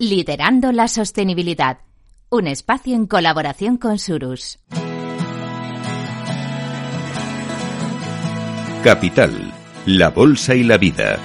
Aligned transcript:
Liderando 0.00 0.70
la 0.70 0.86
Sostenibilidad, 0.86 1.78
un 2.30 2.46
espacio 2.46 2.94
en 2.94 3.08
colaboración 3.08 3.78
con 3.78 3.98
Surus. 3.98 4.60
Capital, 8.84 9.52
la 9.86 10.10
Bolsa 10.10 10.54
y 10.54 10.62
la 10.62 10.78
Vida. 10.78 11.18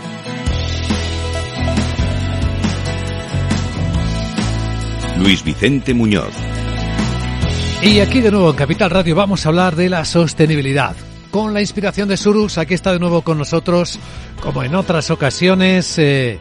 Luis 5.19 5.43
Vicente 5.43 5.93
Muñoz. 5.93 6.33
Y 7.83 7.99
aquí 7.99 8.21
de 8.21 8.31
nuevo 8.31 8.49
en 8.49 8.55
Capital 8.55 8.89
Radio 8.89 9.15
vamos 9.15 9.45
a 9.45 9.49
hablar 9.49 9.75
de 9.75 9.87
la 9.87 10.03
sostenibilidad. 10.03 10.95
Con 11.29 11.53
la 11.53 11.61
inspiración 11.61 12.09
de 12.09 12.17
Surus, 12.17 12.57
aquí 12.57 12.73
está 12.73 12.91
de 12.91 12.99
nuevo 12.99 13.21
con 13.21 13.37
nosotros, 13.37 13.99
como 14.41 14.63
en 14.63 14.73
otras 14.73 15.11
ocasiones, 15.11 15.99
eh, 15.99 16.39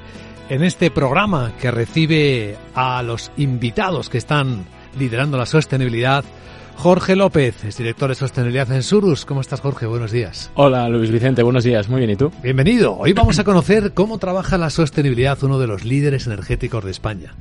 en 0.53 0.63
este 0.63 0.91
programa 0.91 1.55
que 1.59 1.71
recibe 1.71 2.59
a 2.75 3.03
los 3.03 3.33
invitados 3.39 4.11
que 4.11 4.19
están 4.19 4.67
liderando 4.99 5.39
la 5.39 5.47
sostenibilidad. 5.47 6.27
Jorge 6.77 7.15
López 7.15 7.65
es 7.65 7.77
director 7.77 8.09
de 8.09 8.15
sostenibilidad 8.15 8.71
en 8.73 8.83
Surus. 8.83 9.25
¿Cómo 9.25 9.41
estás, 9.41 9.61
Jorge? 9.61 9.87
Buenos 9.87 10.11
días. 10.11 10.51
Hola, 10.55 10.89
Luis 10.89 11.11
Vicente. 11.11 11.43
Buenos 11.43 11.65
días. 11.65 11.89
Muy 11.89 12.01
bien. 12.01 12.11
¿Y 12.11 12.17
tú? 12.17 12.33
Bienvenido. 12.43 12.97
Hoy 12.99 13.13
vamos 13.13 13.39
a 13.39 13.45
conocer 13.45 13.93
cómo 13.95 14.19
trabaja 14.19 14.59
la 14.59 14.71
sostenibilidad 14.71 15.43
uno 15.43 15.59
de 15.59 15.69
los 15.69 15.85
líderes 15.85 16.27
energéticos 16.27 16.85
de 16.85 16.91
España. 16.91 17.35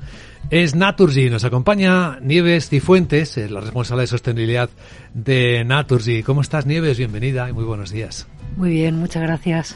Es 0.52 0.76
Naturgy. 0.76 1.30
Nos 1.30 1.44
acompaña 1.44 2.20
Nieves 2.22 2.70
Cifuentes, 2.70 3.38
es 3.38 3.50
la 3.50 3.62
responsable 3.62 4.02
de 4.02 4.08
sostenibilidad 4.08 4.70
de 5.14 5.64
Naturgy. 5.64 6.24
¿Cómo 6.24 6.42
estás, 6.42 6.66
Nieves? 6.66 6.98
Bienvenida 6.98 7.50
y 7.50 7.54
muy 7.54 7.64
buenos 7.64 7.92
días. 7.92 8.28
Muy 8.58 8.72
bien, 8.72 9.00
muchas 9.00 9.24
gracias. 9.24 9.76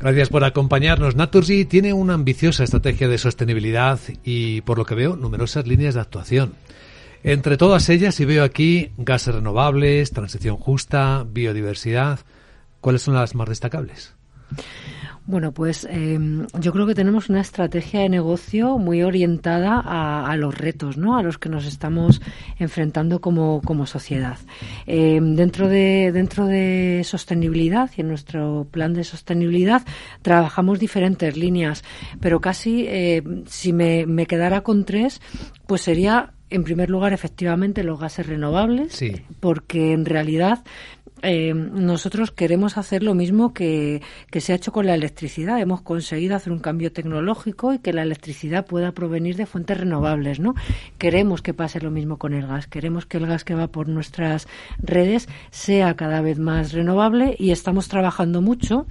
Gracias 0.00 0.28
por 0.28 0.44
acompañarnos. 0.44 1.14
Naturgy 1.14 1.64
tiene 1.64 1.92
una 1.92 2.14
ambiciosa 2.14 2.64
estrategia 2.64 3.08
de 3.08 3.18
sostenibilidad 3.18 3.98
y, 4.24 4.62
por 4.62 4.78
lo 4.78 4.84
que 4.84 4.96
veo, 4.96 5.16
numerosas 5.16 5.66
líneas 5.66 5.94
de 5.94 6.00
actuación. 6.00 6.54
Entre 7.26 7.56
todas 7.56 7.88
ellas, 7.88 8.20
y 8.20 8.24
veo 8.24 8.44
aquí 8.44 8.92
gases 8.96 9.34
renovables, 9.34 10.12
transición 10.12 10.56
justa, 10.56 11.26
biodiversidad, 11.28 12.20
¿cuáles 12.80 13.02
son 13.02 13.14
las 13.14 13.34
más 13.34 13.48
destacables? 13.48 14.14
Bueno, 15.24 15.50
pues 15.50 15.88
eh, 15.90 16.20
yo 16.60 16.72
creo 16.72 16.86
que 16.86 16.94
tenemos 16.94 17.28
una 17.28 17.40
estrategia 17.40 17.98
de 17.98 18.08
negocio 18.08 18.78
muy 18.78 19.02
orientada 19.02 19.80
a, 19.80 20.36
los 20.36 20.56
retos, 20.56 20.98
¿no? 20.98 21.16
A 21.16 21.22
los 21.24 21.36
que 21.36 21.48
nos 21.48 21.66
estamos 21.66 22.22
enfrentando 22.60 23.20
como, 23.20 23.60
como 23.60 23.86
sociedad. 23.86 24.38
Eh, 24.86 25.18
dentro 25.20 25.68
de 25.68 26.12
dentro 26.12 26.46
de 26.46 27.02
sostenibilidad 27.04 27.90
y 27.96 28.02
en 28.02 28.08
nuestro 28.08 28.68
plan 28.70 28.94
de 28.94 29.02
sostenibilidad 29.02 29.82
trabajamos 30.22 30.78
diferentes 30.78 31.36
líneas, 31.36 31.82
pero 32.20 32.40
casi 32.40 32.84
eh, 32.86 33.24
si 33.46 33.72
me, 33.72 34.06
me 34.06 34.26
quedara 34.26 34.60
con 34.60 34.84
tres, 34.84 35.20
pues 35.66 35.82
sería 35.82 36.35
en 36.50 36.64
primer 36.64 36.90
lugar, 36.90 37.12
efectivamente, 37.12 37.82
los 37.82 37.98
gases 37.98 38.26
renovables, 38.26 38.92
sí. 38.92 39.12
porque 39.40 39.92
en 39.92 40.04
realidad 40.04 40.62
eh, 41.22 41.54
nosotros 41.54 42.30
queremos 42.30 42.76
hacer 42.76 43.02
lo 43.02 43.14
mismo 43.14 43.54
que, 43.54 44.02
que, 44.30 44.40
se 44.40 44.52
ha 44.52 44.56
hecho 44.56 44.70
con 44.70 44.86
la 44.86 44.94
electricidad. 44.94 45.60
Hemos 45.60 45.80
conseguido 45.80 46.36
hacer 46.36 46.52
un 46.52 46.58
cambio 46.58 46.92
tecnológico 46.92 47.72
y 47.72 47.78
que 47.78 47.92
la 47.92 48.02
electricidad 48.02 48.66
pueda 48.66 48.92
provenir 48.92 49.36
de 49.36 49.46
fuentes 49.46 49.78
renovables, 49.78 50.40
¿no? 50.40 50.54
Queremos 50.98 51.42
que 51.42 51.54
pase 51.54 51.80
lo 51.80 51.90
mismo 51.90 52.18
con 52.18 52.34
el 52.34 52.46
gas. 52.46 52.66
Queremos 52.66 53.06
que 53.06 53.16
el 53.16 53.26
gas 53.26 53.44
que 53.44 53.54
va 53.54 53.68
por 53.68 53.88
nuestras 53.88 54.46
redes 54.78 55.28
sea 55.50 55.96
cada 55.96 56.20
vez 56.20 56.38
más 56.38 56.72
renovable 56.72 57.34
y 57.38 57.50
estamos 57.50 57.88
trabajando 57.88 58.42
mucho 58.42 58.86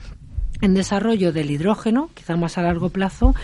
en 0.61 0.73
desarrollo 0.73 1.31
del 1.33 1.51
hidrógeno, 1.51 2.09
quizá 2.13 2.35
más 2.35 2.57
a 2.57 2.61
largo 2.61 2.89
plazo, 2.89 3.35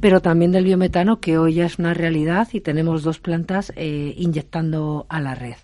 pero 0.00 0.20
también 0.20 0.52
del 0.52 0.64
biometano, 0.64 1.20
que 1.20 1.38
hoy 1.38 1.54
ya 1.54 1.66
es 1.66 1.78
una 1.78 1.94
realidad 1.94 2.48
y 2.52 2.60
tenemos 2.60 3.02
dos 3.02 3.18
plantas 3.18 3.72
eh, 3.76 4.14
inyectando 4.16 5.06
a 5.08 5.20
la 5.20 5.34
red. 5.34 5.56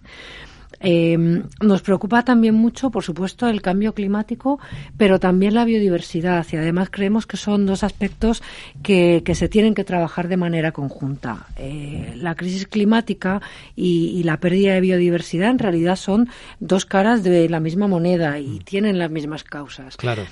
Eh, 0.80 1.16
nos 1.60 1.82
preocupa 1.82 2.24
también 2.24 2.54
mucho, 2.54 2.90
por 2.90 3.02
supuesto, 3.02 3.48
el 3.48 3.62
cambio 3.62 3.94
climático, 3.94 4.58
pero 4.96 5.18
también 5.18 5.54
la 5.54 5.64
biodiversidad. 5.64 6.46
Y 6.52 6.56
además 6.56 6.88
creemos 6.90 7.26
que 7.26 7.36
son 7.36 7.66
dos 7.66 7.82
aspectos 7.82 8.42
que, 8.82 9.22
que 9.24 9.34
se 9.34 9.48
tienen 9.48 9.74
que 9.74 9.84
trabajar 9.84 10.28
de 10.28 10.36
manera 10.36 10.72
conjunta. 10.72 11.46
Eh, 11.56 12.14
la 12.16 12.34
crisis 12.34 12.66
climática 12.66 13.40
y, 13.74 14.12
y, 14.18 14.22
la 14.22 14.38
pérdida 14.38 14.74
de 14.74 14.80
biodiversidad 14.80 15.50
en 15.50 15.58
realidad 15.58 15.96
son 15.96 16.28
dos 16.60 16.84
caras 16.84 17.22
de 17.22 17.48
la 17.48 17.60
misma 17.60 17.86
moneda 17.86 18.38
y 18.38 18.58
tienen 18.60 18.98
las 18.98 19.10
mismas 19.10 19.44
causas. 19.44 19.96
Claro. 19.96 20.24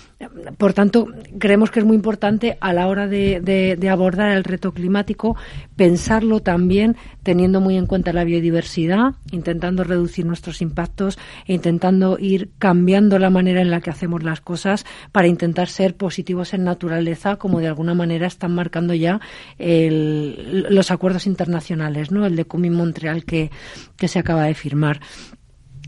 Por 0.59 0.73
tanto, 0.73 1.09
creemos 1.39 1.71
que 1.71 1.81
es 1.81 1.87
muy 1.87 1.97
importante 1.97 2.59
a 2.61 2.73
la 2.73 2.89
hora 2.89 3.07
de, 3.07 3.41
de, 3.41 3.77
de 3.77 3.89
abordar 3.89 4.33
el 4.33 4.45
reto 4.45 4.73
climático 4.73 5.37
pensarlo 5.77 6.41
también 6.41 6.97
teniendo 7.23 7.61
muy 7.61 7.77
en 7.77 7.87
cuenta 7.87 8.13
la 8.13 8.25
biodiversidad, 8.25 9.15
intentando 9.31 9.85
reducir 9.85 10.25
nuestros 10.35 10.61
impactos 10.63 11.17
e 11.47 11.55
intentando 11.55 12.19
ir 12.19 12.51
cambiando 12.59 13.21
la 13.21 13.31
manera 13.31 13.61
en 13.61 13.71
la 13.71 13.81
que 13.81 13.91
hacemos 13.91 14.25
las 14.25 14.41
cosas 14.41 14.85
para 15.13 15.29
intentar 15.29 15.69
ser 15.69 15.97
positivos 15.97 16.55
en 16.55 16.65
naturaleza, 16.65 17.37
como 17.37 17.61
de 17.61 17.69
alguna 17.69 17.95
manera 17.95 18.27
están 18.27 18.53
marcando 18.53 18.95
ya 18.95 19.21
el, 19.59 20.67
los 20.71 20.91
acuerdos 20.91 21.29
internacionales, 21.29 22.11
¿no? 22.11 22.27
El 22.27 22.35
de 22.35 22.47
Cumming-Montreal 22.47 23.25
que, 23.25 23.53
que 23.97 24.09
se 24.09 24.19
acaba 24.19 24.45
de 24.45 24.55
firmar. 24.55 25.01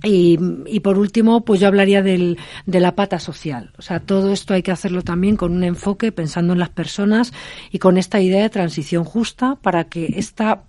Y, 0.04 0.38
y, 0.66 0.80
por 0.80 0.98
último, 0.98 1.44
pues 1.44 1.58
yo 1.58 1.66
hablaría 1.66 2.02
del, 2.02 2.38
de 2.66 2.80
la 2.80 2.94
pata 2.94 3.18
social. 3.18 3.72
O 3.78 3.82
sea, 3.82 3.98
todo 3.98 4.30
esto 4.30 4.54
hay 4.54 4.62
que 4.62 4.70
hacerlo 4.70 5.02
también 5.02 5.36
con 5.36 5.52
un 5.52 5.64
enfoque 5.64 6.12
pensando 6.12 6.52
en 6.52 6.60
las 6.60 6.68
personas 6.68 7.32
y 7.72 7.78
con 7.78 7.96
esta 7.96 8.20
idea 8.20 8.42
de 8.42 8.50
transición 8.50 9.04
justa 9.04 9.56
para 9.56 9.84
que 9.84 10.14
esta 10.16 10.64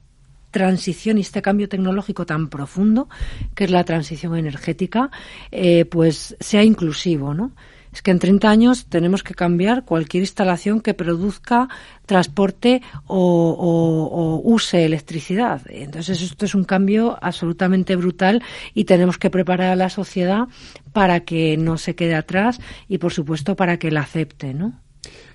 transición 0.58 1.18
y 1.18 1.22
este 1.22 1.44
cambio 1.44 1.70
tecnológico 1.70 2.26
tan 2.26 2.50
profundo 2.50 3.08
que 3.54 3.66
es 3.66 3.72
la 3.72 3.84
transición 3.84 4.36
energética, 4.36 5.12
eh, 5.52 5.86
pues 5.86 6.36
sea 6.40 6.64
inclusivo, 6.64 7.36
¿no? 7.36 7.52
Es 7.94 8.02
que 8.02 8.12
en 8.12 8.20
30 8.20 8.50
años 8.50 8.86
tenemos 8.88 9.24
que 9.24 9.34
cambiar 9.34 9.86
cualquier 9.86 10.22
instalación 10.22 10.82
que 10.82 10.94
produzca 10.94 11.70
transporte 12.06 12.82
o, 13.06 13.50
o, 13.52 14.04
o, 14.22 14.42
use 14.44 14.86
electricidad. 14.86 15.62
Entonces 15.70 16.22
esto 16.22 16.46
es 16.46 16.54
un 16.54 16.64
cambio 16.64 17.18
absolutamente 17.22 17.96
brutal 17.96 18.44
y 18.74 18.84
tenemos 18.86 19.18
que 19.18 19.30
preparar 19.30 19.72
a 19.72 19.76
la 19.76 19.90
sociedad 19.90 20.48
para 20.92 21.22
que 21.22 21.56
no 21.58 21.78
se 21.78 21.96
quede 21.96 22.16
atrás 22.16 22.60
y 22.88 22.98
por 22.98 23.14
supuesto 23.14 23.56
para 23.56 23.78
que 23.78 23.92
la 23.92 24.02
acepte, 24.02 24.54
¿no? 24.54 24.74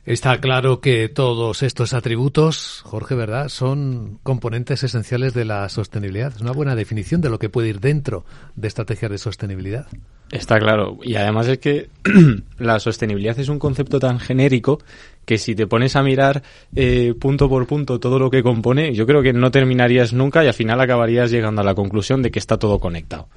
Está 0.05 0.41
claro 0.41 0.81
que 0.81 1.09
todos 1.09 1.63
estos 1.63 1.95
atributos, 1.95 2.83
Jorge, 2.85 3.15
¿verdad?, 3.15 3.49
son 3.49 4.19
componentes 4.25 4.83
esenciales 4.83 5.33
de 5.33 5.45
la 5.45 5.69
sostenibilidad. 5.69 6.33
Es 6.35 6.41
una 6.41 6.51
buena 6.51 6.75
definición 6.75 7.21
de 7.21 7.31
lo 7.31 7.39
que 7.39 7.49
puede 7.49 7.69
ir 7.69 7.79
dentro 7.79 8.25
de 8.57 8.67
estrategias 8.67 9.13
de 9.13 9.19
sostenibilidad. 9.19 9.87
Está 10.33 10.59
claro. 10.59 10.99
Y 11.05 11.15
además 11.15 11.47
es 11.47 11.59
que 11.59 11.89
la 12.59 12.81
sostenibilidad 12.81 13.39
es 13.39 13.49
un 13.49 13.61
concepto 13.61 14.01
tan 14.01 14.19
genérico 14.19 14.81
que 15.25 15.39
si 15.39 15.55
te 15.55 15.69
pones 15.69 15.95
a 15.95 16.03
mirar 16.03 16.43
eh, 16.75 17.15
punto 17.21 17.49
por 17.49 17.69
punto 17.69 18.01
todo 18.01 18.19
lo 18.19 18.29
que 18.29 18.43
compone, 18.43 18.95
yo 18.95 19.07
creo 19.07 19.23
que 19.23 19.33
no 19.33 19.53
terminarías 19.53 20.13
nunca 20.13 20.43
y 20.43 20.49
al 20.49 20.55
final 20.55 20.81
acabarías 20.81 21.31
llegando 21.31 21.61
a 21.61 21.65
la 21.65 21.77
conclusión 21.77 22.23
de 22.23 22.33
que 22.33 22.41
está 22.41 22.59
todo 22.59 22.81
conectado. 22.81 23.29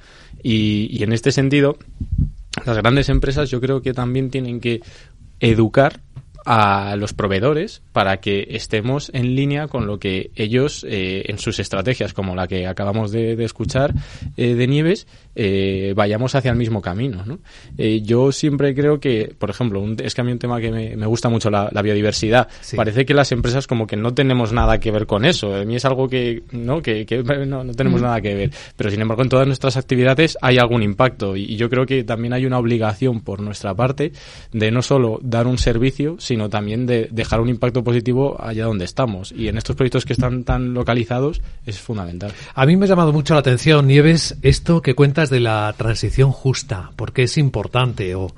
Y, 0.42 0.88
y 0.90 1.04
en 1.04 1.12
este 1.12 1.30
sentido, 1.30 1.78
las 2.64 2.76
grandes 2.76 3.08
empresas 3.08 3.50
yo 3.50 3.60
creo 3.60 3.82
que 3.82 3.92
también 3.92 4.30
tienen 4.30 4.58
que 4.58 4.80
educar 5.38 6.00
a 6.46 6.94
los 6.96 7.12
proveedores 7.12 7.82
para 7.92 8.18
que 8.18 8.46
estemos 8.50 9.10
en 9.12 9.34
línea 9.34 9.66
con 9.66 9.88
lo 9.88 9.98
que 9.98 10.30
ellos 10.36 10.86
eh, 10.88 11.24
en 11.26 11.38
sus 11.38 11.58
estrategias, 11.58 12.14
como 12.14 12.36
la 12.36 12.46
que 12.46 12.68
acabamos 12.68 13.10
de, 13.10 13.34
de 13.34 13.44
escuchar 13.44 13.92
eh, 14.36 14.54
de 14.54 14.66
Nieves, 14.68 15.08
eh, 15.34 15.92
vayamos 15.96 16.36
hacia 16.36 16.52
el 16.52 16.56
mismo 16.56 16.80
camino. 16.80 17.24
¿no? 17.26 17.40
Yo 17.76 18.30
siempre 18.30 18.76
creo 18.76 19.00
que, 19.00 19.34
por 19.36 19.50
ejemplo, 19.50 19.80
un, 19.80 19.96
es 20.00 20.14
que 20.14 20.20
a 20.20 20.24
mí 20.24 20.30
un 20.30 20.38
tema 20.38 20.60
que 20.60 20.70
me, 20.70 20.96
me 20.96 21.06
gusta 21.06 21.28
mucho, 21.28 21.50
la, 21.50 21.68
la 21.72 21.82
biodiversidad. 21.82 22.46
Sí. 22.60 22.76
Parece 22.76 23.04
que 23.04 23.12
las 23.12 23.32
empresas 23.32 23.66
como 23.66 23.88
que 23.88 23.96
no 23.96 24.14
tenemos 24.14 24.52
nada 24.52 24.78
que 24.78 24.92
ver 24.92 25.06
con 25.06 25.24
eso. 25.24 25.52
A 25.52 25.64
mí 25.64 25.74
es 25.74 25.84
algo 25.84 26.08
que 26.08 26.44
no, 26.52 26.80
que, 26.80 27.04
que 27.06 27.24
no, 27.46 27.64
no, 27.64 27.74
tenemos 27.74 28.00
mm. 28.00 28.04
nada 28.04 28.20
que 28.20 28.34
ver. 28.36 28.50
Pero 28.76 28.88
sin 28.90 29.00
embargo, 29.00 29.24
en 29.24 29.30
todas 29.30 29.48
nuestras 29.48 29.76
actividades 29.76 30.38
hay 30.42 30.58
algún 30.58 30.84
impacto 30.84 31.36
y, 31.36 31.42
y 31.42 31.56
yo 31.56 31.68
creo 31.68 31.86
que 31.86 32.04
también 32.04 32.34
hay 32.34 32.46
una 32.46 32.58
obligación 32.58 33.20
por 33.20 33.40
nuestra 33.40 33.74
parte 33.74 34.12
de 34.52 34.70
no 34.70 34.82
solo 34.82 35.18
dar 35.22 35.48
un 35.48 35.58
servicio, 35.58 36.14
sino 36.18 36.35
sino 36.36 36.50
también 36.50 36.84
de 36.84 37.08
dejar 37.10 37.40
un 37.40 37.48
impacto 37.48 37.82
positivo 37.82 38.36
allá 38.38 38.66
donde 38.66 38.84
estamos. 38.84 39.32
Y 39.32 39.48
en 39.48 39.56
estos 39.56 39.74
proyectos 39.74 40.04
que 40.04 40.12
están 40.12 40.44
tan 40.44 40.74
localizados 40.74 41.40
es 41.64 41.80
fundamental. 41.80 42.30
A 42.54 42.66
mí 42.66 42.76
me 42.76 42.84
ha 42.84 42.88
llamado 42.88 43.10
mucho 43.10 43.32
la 43.32 43.40
atención, 43.40 43.86
Nieves, 43.86 44.36
esto 44.42 44.82
que 44.82 44.94
cuentas 44.94 45.30
de 45.30 45.40
la 45.40 45.74
transición 45.78 46.32
justa, 46.32 46.90
porque 46.96 47.22
es 47.22 47.38
importante 47.38 48.14
o, 48.14 48.34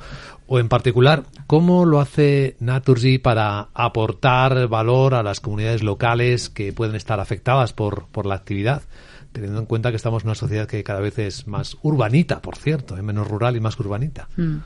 o 0.46 0.60
en 0.60 0.68
particular, 0.68 1.24
¿cómo 1.48 1.86
lo 1.86 1.98
hace 1.98 2.54
Naturgy 2.60 3.18
para 3.18 3.70
aportar 3.74 4.68
valor 4.68 5.14
a 5.14 5.24
las 5.24 5.40
comunidades 5.40 5.82
locales 5.82 6.50
que 6.50 6.72
pueden 6.72 6.94
estar 6.94 7.18
afectadas 7.18 7.72
por, 7.72 8.06
por 8.12 8.26
la 8.26 8.36
actividad? 8.36 8.82
teniendo 9.30 9.60
en 9.60 9.66
cuenta 9.66 9.90
que 9.90 9.96
estamos 9.96 10.22
en 10.22 10.28
una 10.28 10.34
sociedad 10.34 10.66
que 10.66 10.82
cada 10.82 11.00
vez 11.00 11.18
es 11.18 11.46
más 11.46 11.76
urbanita, 11.82 12.40
por 12.40 12.56
cierto, 12.56 12.96
es 12.96 13.02
menos 13.02 13.28
rural 13.28 13.56
y 13.56 13.60
más 13.60 13.78
urbanita. 13.78 14.26
Mm. 14.36 14.56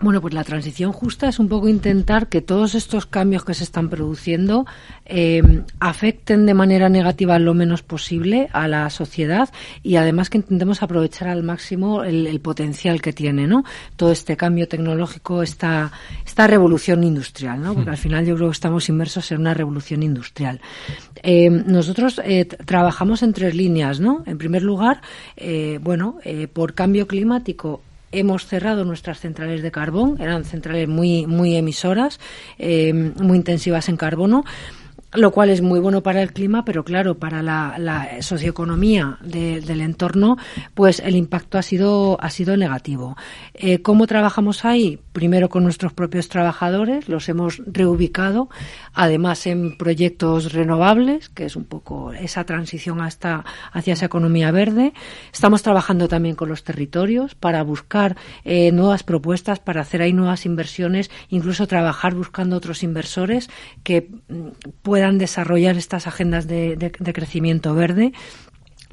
Bueno, 0.00 0.20
pues 0.20 0.34
la 0.34 0.42
transición 0.42 0.92
justa 0.92 1.28
es 1.28 1.38
un 1.38 1.48
poco 1.48 1.68
intentar 1.68 2.26
que 2.28 2.40
todos 2.42 2.74
estos 2.74 3.06
cambios 3.06 3.44
que 3.44 3.54
se 3.54 3.62
están 3.62 3.88
produciendo 3.88 4.66
eh, 5.06 5.62
afecten 5.78 6.46
de 6.46 6.52
manera 6.52 6.88
negativa 6.88 7.38
lo 7.38 7.54
menos 7.54 7.82
posible 7.82 8.48
a 8.52 8.66
la 8.66 8.90
sociedad 8.90 9.48
y 9.84 9.96
además 9.96 10.30
que 10.30 10.38
intentemos 10.38 10.82
aprovechar 10.82 11.28
al 11.28 11.44
máximo 11.44 12.02
el, 12.02 12.40
potencial 12.40 13.00
que 13.00 13.12
tiene, 13.12 13.46
¿no? 13.46 13.64
Todo 13.94 14.10
este 14.10 14.36
cambio 14.36 14.66
tecnológico, 14.66 15.42
esta, 15.42 15.92
esta 16.26 16.48
revolución 16.48 17.04
industrial, 17.04 17.62
¿no? 17.62 17.72
Porque 17.74 17.90
al 17.90 17.96
final 17.96 18.26
yo 18.26 18.34
creo 18.34 18.48
que 18.48 18.54
estamos 18.54 18.88
inmersos 18.88 19.30
en 19.30 19.40
una 19.40 19.54
revolución 19.54 20.02
industrial. 20.02 20.60
Eh, 21.22 21.48
nosotros 21.48 22.20
eh, 22.24 22.44
trabajamos 22.44 23.22
en 23.22 23.32
tres 23.32 23.54
líneas, 23.54 24.00
¿no? 24.00 24.24
En 24.26 24.38
primer 24.38 24.62
lugar, 24.62 25.00
bueno, 25.80 26.18
por 26.52 26.74
cambio 26.74 27.06
climático 27.06 27.80
hemos 28.18 28.46
cerrado 28.46 28.84
nuestras 28.84 29.20
centrales 29.20 29.62
de 29.62 29.70
carbón, 29.70 30.16
eran 30.20 30.44
centrales 30.44 30.88
muy, 30.88 31.26
muy 31.26 31.56
emisoras, 31.56 32.20
eh, 32.58 32.92
muy 32.92 33.36
intensivas 33.36 33.88
en 33.88 33.96
carbono 33.96 34.44
lo 35.14 35.30
cual 35.30 35.50
es 35.50 35.62
muy 35.62 35.80
bueno 35.80 36.02
para 36.02 36.22
el 36.22 36.32
clima, 36.32 36.64
pero 36.64 36.84
claro, 36.84 37.18
para 37.18 37.42
la, 37.42 38.08
socioeconomía 38.20 39.18
del 39.22 39.80
entorno, 39.80 40.36
pues 40.74 41.00
el 41.00 41.16
impacto 41.16 41.58
ha 41.58 41.62
sido, 41.62 42.18
ha 42.20 42.30
sido 42.30 42.56
negativo. 42.56 43.16
Eh, 43.54 43.82
¿Cómo 43.82 44.06
trabajamos 44.06 44.64
ahí? 44.64 44.98
Primero 45.12 45.48
con 45.48 45.62
nuestros 45.62 45.92
propios 45.92 46.28
trabajadores, 46.28 47.08
los 47.08 47.28
hemos 47.28 47.62
reubicado, 47.66 48.48
además 48.92 49.46
en 49.46 49.76
proyectos 49.76 50.52
renovables, 50.52 51.28
que 51.28 51.44
es 51.44 51.56
un 51.56 51.64
poco 51.64 52.12
esa 52.12 52.44
transición 52.44 53.00
hasta, 53.00 53.44
hacia 53.72 53.94
esa 53.94 54.06
economía 54.06 54.50
verde. 54.50 54.92
Estamos 55.32 55.62
trabajando 55.62 56.08
también 56.08 56.34
con 56.34 56.48
los 56.48 56.64
territorios 56.64 57.34
para 57.34 57.62
buscar 57.62 58.16
eh, 58.44 58.72
nuevas 58.72 59.02
propuestas, 59.02 59.60
para 59.60 59.82
hacer 59.82 60.02
ahí 60.02 60.12
nuevas 60.12 60.46
inversiones, 60.46 61.10
incluso 61.28 61.66
trabajar 61.66 62.14
buscando 62.14 62.56
otros 62.56 62.82
inversores 62.82 63.48
que 63.82 64.08
mm, 64.28 64.48
puedan 65.04 65.18
desarrollar 65.18 65.76
estas 65.76 66.06
agendas 66.06 66.46
de, 66.46 66.76
de 66.76 67.12
crecimiento 67.12 67.74
verde 67.74 68.12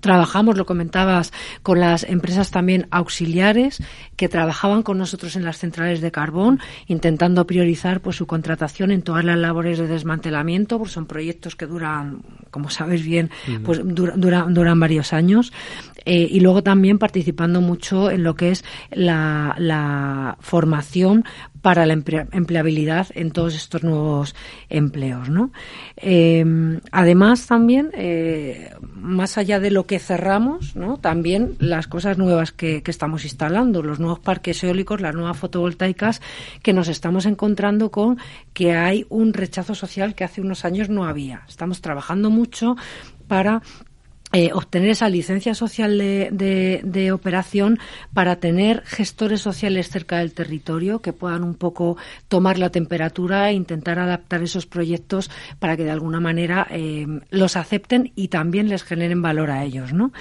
Trabajamos, 0.02 0.58
lo 0.58 0.66
comentabas, 0.66 1.32
con 1.62 1.80
las 1.80 2.04
empresas 2.04 2.50
también 2.50 2.88
auxiliares 2.90 3.82
que 4.16 4.28
trabajaban 4.28 4.82
con 4.82 4.98
nosotros 4.98 5.36
en 5.36 5.46
las 5.46 5.60
centrales 5.60 6.02
de 6.02 6.12
carbón, 6.12 6.60
intentando 6.88 7.46
priorizar 7.46 8.02
pues 8.02 8.16
su 8.16 8.26
contratación 8.26 8.90
en 8.92 9.04
todas 9.04 9.24
las 9.24 9.38
labores 9.38 9.78
de 9.78 9.88
desmantelamiento, 9.88 10.80
porque 10.80 10.94
son 10.94 11.06
proyectos 11.06 11.56
que 11.56 11.68
duran, 11.68 12.24
como 12.50 12.72
sabes 12.72 13.06
bien, 13.06 13.30
pues 13.64 13.80
duran 13.84 14.80
varios 14.80 15.14
años. 15.14 15.54
Eh, 16.04 16.28
y 16.32 16.40
luego 16.40 16.64
también 16.64 16.98
participando 16.98 17.62
mucho 17.62 18.10
en 18.10 18.24
lo 18.24 18.36
que 18.36 18.50
es 18.50 18.66
la, 18.90 19.54
la 19.60 20.36
formación 20.40 21.26
para 21.62 21.86
la 21.86 21.94
empleabilidad 21.94 23.08
en 23.14 23.32
todos 23.32 23.56
estos 23.56 23.84
nuevos 23.84 24.36
empleos. 24.70 25.30
¿no? 25.30 25.52
Eh, 25.98 26.44
además, 26.92 27.46
también, 27.48 27.92
eh, 27.94 28.74
más 28.82 29.38
allá 29.38 29.60
de 29.60 29.72
lo 29.72 29.86
que 29.86 30.00
cerramos, 30.00 30.76
¿no? 30.76 30.98
también 30.98 31.56
las 31.60 31.88
cosas 31.88 32.18
nuevas 32.18 32.52
que, 32.52 32.82
que, 32.82 32.92
estamos 32.92 33.24
instalando, 33.24 33.84
los 33.84 34.00
nuevos 34.00 34.20
parques 34.20 34.64
eólicos, 34.64 35.02
las 35.02 35.16
nuevas 35.16 35.38
fotovoltaicas, 35.38 36.22
que 36.64 36.74
nos 36.74 36.88
estamos 36.88 37.26
encontrando 37.26 37.92
con 37.92 38.18
que 38.54 38.74
hay 38.74 39.06
un 39.10 39.34
rechazo 39.34 39.76
social 39.76 40.16
que 40.16 40.24
hace 40.24 40.42
unos 40.42 40.66
años 40.66 40.90
no 40.90 41.06
había. 41.06 41.44
Estamos 41.48 41.82
trabajando 41.82 42.30
mucho 42.30 42.76
para 43.28 43.62
eh, 44.34 44.52
obtener 44.54 44.92
esa 44.92 45.10
licencia 45.10 45.54
social 45.54 45.98
de, 45.98 46.82
de, 46.84 47.12
operación 47.12 47.80
para 48.14 48.38
tener 48.38 48.82
gestores 48.86 49.42
sociales 49.42 49.90
cerca 49.90 50.20
del 50.20 50.34
territorio 50.34 51.02
que 51.02 51.12
puedan 51.12 51.44
un 51.44 51.56
poco 51.56 51.98
tomar 52.30 52.58
la 52.58 52.70
temperatura 52.70 53.50
e 53.50 53.54
intentar 53.54 54.00
adaptar 54.00 54.42
esos 54.42 54.66
proyectos 54.66 55.30
para 55.60 55.76
que 55.76 55.84
de 55.84 55.92
alguna 55.92 56.20
manera 56.20 56.68
eh, 56.70 57.06
los 57.30 57.58
acepten 57.58 58.14
y 58.16 58.30
también 58.30 58.70
les 58.70 58.84
generen 58.84 59.22
valor 59.22 59.52
a 59.52 59.66
ellos, 59.66 59.92
¿no? 59.92 60.14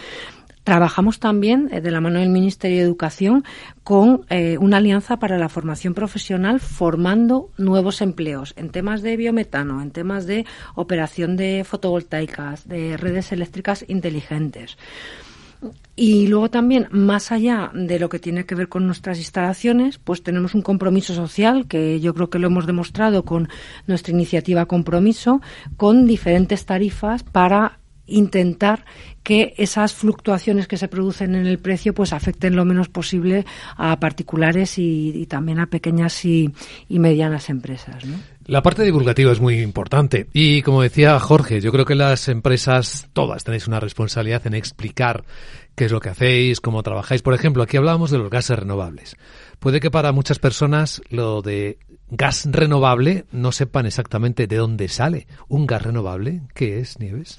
Trabajamos 0.65 1.21
también 1.21 1.69
eh, 1.73 1.81
de 1.81 1.91
la 1.91 2.01
mano 2.01 2.19
del 2.19 2.29
Ministerio 2.29 2.79
de 2.79 2.85
Educación 2.85 3.45
con 3.83 4.27
eh, 4.29 4.59
una 4.59 4.77
alianza 4.77 5.19
para 5.19 5.39
la 5.39 5.49
formación 5.49 5.95
profesional 5.95 6.61
formando 6.61 7.51
nuevos 7.57 8.03
empleos 8.03 8.53
en 8.57 8.71
temas 8.71 9.03
de 9.03 9.17
biometano, 9.17 9.81
en 9.81 9.91
temas 9.91 10.27
de 10.27 10.45
operación 10.75 11.37
de 11.37 11.65
fotovoltaicas, 11.65 12.69
de 12.69 12.97
redes 12.97 13.33
eléctricas 13.33 13.85
inteligentes. 13.89 14.77
Y 15.95 16.29
luego 16.29 16.49
también, 16.49 16.89
más 16.91 17.31
allá 17.33 17.71
de 17.75 17.99
lo 17.99 18.09
que 18.09 18.19
tiene 18.19 18.47
que 18.47 18.55
ver 18.55 18.69
con 18.69 18.87
nuestras 18.87 19.19
instalaciones, 19.19 19.99
pues 19.99 20.23
tenemos 20.23 20.55
un 20.55 20.63
compromiso 20.63 21.15
social 21.15 21.67
que 21.67 22.01
yo 22.01 22.15
creo 22.15 22.31
que 22.31 22.39
lo 22.39 22.47
hemos 22.47 22.67
demostrado 22.67 23.25
con 23.25 23.49
nuestra 23.87 24.15
iniciativa 24.15 24.65
Compromiso, 24.65 25.43
con 25.77 26.07
diferentes 26.07 26.65
tarifas 26.65 27.23
para 27.23 27.80
intentar 28.11 28.85
que 29.23 29.55
esas 29.59 29.95
fluctuaciones 29.95 30.67
que 30.67 30.77
se 30.77 30.89
producen 30.89 31.35
en 31.35 31.47
el 31.47 31.59
precio 31.59 31.95
pues 31.95 32.13
afecten 32.13 32.57
lo 32.57 32.65
menos 32.65 32.89
posible 32.89 33.45
a 33.77 33.99
particulares 34.01 34.79
y, 34.79 35.27
también 35.29 35.61
a 35.61 35.67
pequeñas 35.67 36.25
y, 36.25 36.53
medianas 36.89 37.51
empresas. 37.51 38.03
La 38.47 38.63
parte 38.63 38.83
divulgativa 38.83 39.31
es 39.33 39.41
muy 39.41 39.61
importante 39.61 40.27
y 40.33 40.63
como 40.63 40.83
decía 40.83 41.19
Jorge, 41.21 41.61
yo 41.61 41.71
creo 41.71 41.85
que 41.85 41.95
las 41.95 42.29
empresas 42.29 43.09
todas 43.13 43.45
tenéis 43.45 43.69
una 43.69 43.81
responsabilidad 43.81 44.47
en 44.47 44.55
explicar 44.55 45.25
qué 45.75 45.85
es 45.85 45.93
lo 45.93 46.01
que 46.01 46.09
hacéis, 46.09 46.61
cómo 46.61 46.83
trabajáis. 46.83 47.23
Por 47.23 47.35
ejemplo, 47.35 47.63
aquí 47.63 47.77
hablábamos 47.77 48.11
de 48.11 48.19
los 48.19 48.31
gases 48.31 48.59
renovables. 48.59 49.17
Puede 49.61 49.81
que 49.81 49.91
para 49.91 50.13
muchas 50.13 50.39
personas 50.39 51.03
lo 51.11 51.43
de 51.43 51.79
gas 52.11 52.49
renovable 52.51 53.27
no 53.31 53.53
sepan 53.53 53.87
exactamente 53.87 54.47
de 54.47 54.57
dónde 54.57 54.89
sale. 54.89 55.27
¿Un 55.49 55.67
gas 55.67 55.83
renovable 55.83 56.43
qué 56.55 56.81
es, 56.81 56.99
Nieves? 56.99 57.39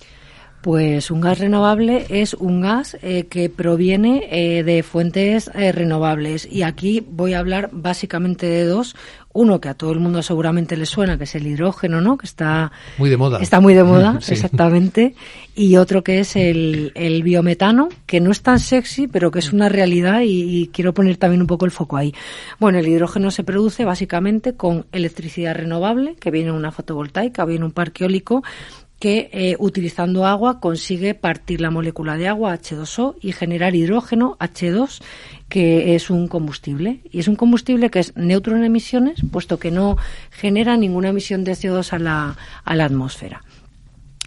Pues 0.62 1.10
un 1.10 1.22
gas 1.22 1.40
renovable 1.40 2.06
es 2.10 2.36
un 2.36 2.62
gas 2.62 2.96
eh, 3.02 3.26
que 3.26 3.50
proviene 3.50 4.28
eh, 4.30 4.64
de 4.64 4.84
fuentes 4.84 5.50
eh, 5.56 5.72
renovables 5.72 6.48
y 6.50 6.62
aquí 6.62 7.04
voy 7.10 7.34
a 7.34 7.40
hablar 7.40 7.70
básicamente 7.72 8.46
de 8.46 8.66
dos. 8.66 8.96
Uno 9.34 9.62
que 9.62 9.70
a 9.70 9.74
todo 9.74 9.94
el 9.94 10.00
mundo 10.00 10.22
seguramente 10.22 10.76
le 10.76 10.86
suena, 10.86 11.18
que 11.18 11.24
es 11.24 11.34
el 11.36 11.48
hidrógeno, 11.48 12.02
¿no? 12.02 12.18
Que 12.18 12.26
está 12.26 12.72
muy 12.98 13.10
de 13.10 13.16
moda. 13.16 13.40
Está 13.40 13.62
muy 13.62 13.74
de 13.74 13.84
moda, 13.84 14.20
exactamente. 14.28 15.16
Y 15.56 15.78
otro 15.78 16.04
que 16.04 16.20
es 16.20 16.36
el, 16.36 16.92
el, 16.96 17.24
biometano, 17.24 17.88
que 18.06 18.20
no 18.20 18.30
es 18.30 18.42
tan 18.42 18.60
sexy, 18.60 19.08
pero 19.08 19.32
que 19.32 19.40
es 19.40 19.54
una 19.54 19.70
realidad 19.70 20.20
y, 20.22 20.62
y 20.62 20.68
quiero 20.68 20.94
poner 20.94 21.16
también 21.16 21.42
un 21.42 21.48
poco 21.48 21.64
el 21.64 21.72
foco 21.72 21.96
ahí. 21.96 22.14
Bueno, 22.60 22.78
el 22.78 22.88
hidrógeno 22.88 23.32
se 23.32 23.46
produce 23.46 23.86
básicamente 23.86 24.54
con 24.54 24.86
electricidad 24.92 25.56
renovable, 25.56 26.18
que 26.20 26.30
viene 26.30 26.52
una 26.52 26.74
fotovoltaica, 26.74 27.46
viene 27.46 27.64
un 27.64 27.72
parque 27.72 28.04
eólico 28.04 28.44
que 29.02 29.32
eh, 29.34 29.56
utilizando 29.58 30.28
agua 30.28 30.60
consigue 30.60 31.16
partir 31.16 31.60
la 31.60 31.72
molécula 31.72 32.18
de 32.18 32.28
agua 32.28 32.54
H2O 32.54 33.16
y 33.20 33.32
generar 33.32 33.74
hidrógeno 33.74 34.38
H2 34.40 35.02
que 35.50 35.96
es 35.96 36.12
un 36.12 36.28
combustible 36.28 37.00
y 37.12 37.20
es 37.20 37.28
un 37.28 37.36
combustible 37.36 37.90
que 37.90 37.98
es 37.98 38.16
neutro 38.16 38.56
en 38.56 38.64
emisiones 38.64 39.20
puesto 39.32 39.58
que 39.58 39.72
no 39.72 39.98
genera 40.30 40.78
ninguna 40.78 41.10
emisión 41.10 41.44
de 41.44 41.54
CO2 41.54 41.94
a 41.94 42.00
la, 42.00 42.38
a 42.64 42.76
la 42.76 42.86
atmósfera. 42.86 43.42